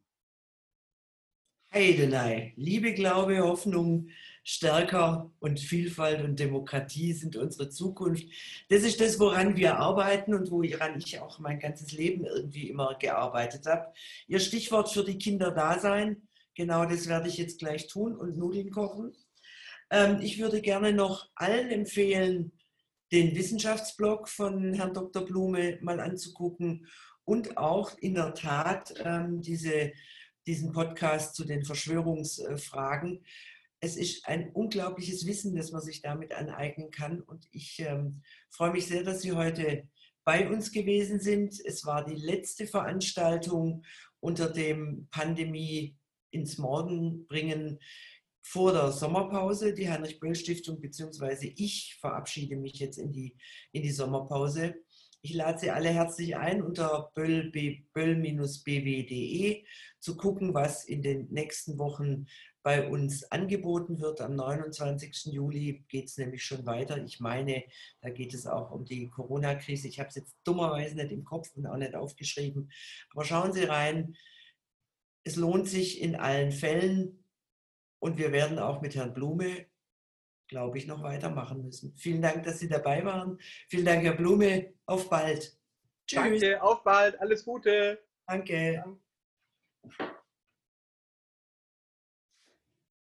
[1.74, 4.09] Heidenei, Liebe, Glaube, Hoffnung,
[4.43, 8.26] Stärker und Vielfalt und Demokratie sind unsere Zukunft.
[8.69, 12.95] Das ist das, woran wir arbeiten und woran ich auch mein ganzes Leben irgendwie immer
[12.95, 13.93] gearbeitet habe.
[14.28, 18.38] Ihr Stichwort für die Kinder da sein, genau das werde ich jetzt gleich tun und
[18.38, 19.13] Nudeln kochen.
[19.91, 22.51] Ähm, ich würde gerne noch allen empfehlen,
[23.13, 25.24] den Wissenschaftsblog von Herrn Dr.
[25.24, 26.88] Blume mal anzugucken
[27.24, 29.93] und auch in der Tat ähm, diese,
[30.45, 33.23] diesen Podcast zu den Verschwörungsfragen
[33.81, 37.19] es ist ein unglaubliches Wissen, das man sich damit aneignen kann.
[37.19, 38.21] Und ich ähm,
[38.51, 39.89] freue mich sehr, dass Sie heute
[40.23, 41.59] bei uns gewesen sind.
[41.65, 43.83] Es war die letzte Veranstaltung
[44.19, 45.97] unter dem Pandemie
[46.29, 47.79] ins Morgen bringen
[48.43, 53.35] vor der Sommerpause, die Heinrich-Böll-Stiftung, beziehungsweise ich verabschiede mich jetzt in die,
[53.71, 54.75] in die Sommerpause.
[55.24, 57.93] Ich lade Sie alle herzlich ein, unter böll-bw.de
[59.99, 62.26] zu gucken, was in den nächsten Wochen
[62.63, 64.19] bei uns angeboten wird.
[64.19, 65.26] Am 29.
[65.26, 66.97] Juli geht es nämlich schon weiter.
[67.03, 67.63] Ich meine,
[68.01, 69.88] da geht es auch um die Corona-Krise.
[69.88, 72.72] Ich habe es jetzt dummerweise nicht im Kopf und auch nicht aufgeschrieben.
[73.11, 74.15] Aber schauen Sie rein.
[75.24, 77.24] Es lohnt sich in allen Fällen
[77.99, 79.67] und wir werden auch mit Herrn Blume,
[80.52, 81.95] glaube ich, noch weitermachen müssen.
[81.95, 83.39] Vielen Dank, dass Sie dabei waren.
[83.70, 84.74] Vielen Dank, Herr Blume.
[84.86, 85.58] Auf bald.
[86.06, 86.20] Tschüss.
[86.20, 87.20] Danke, auf bald.
[87.22, 88.04] Alles Gute.
[88.28, 88.74] Danke.
[88.76, 88.99] Danke.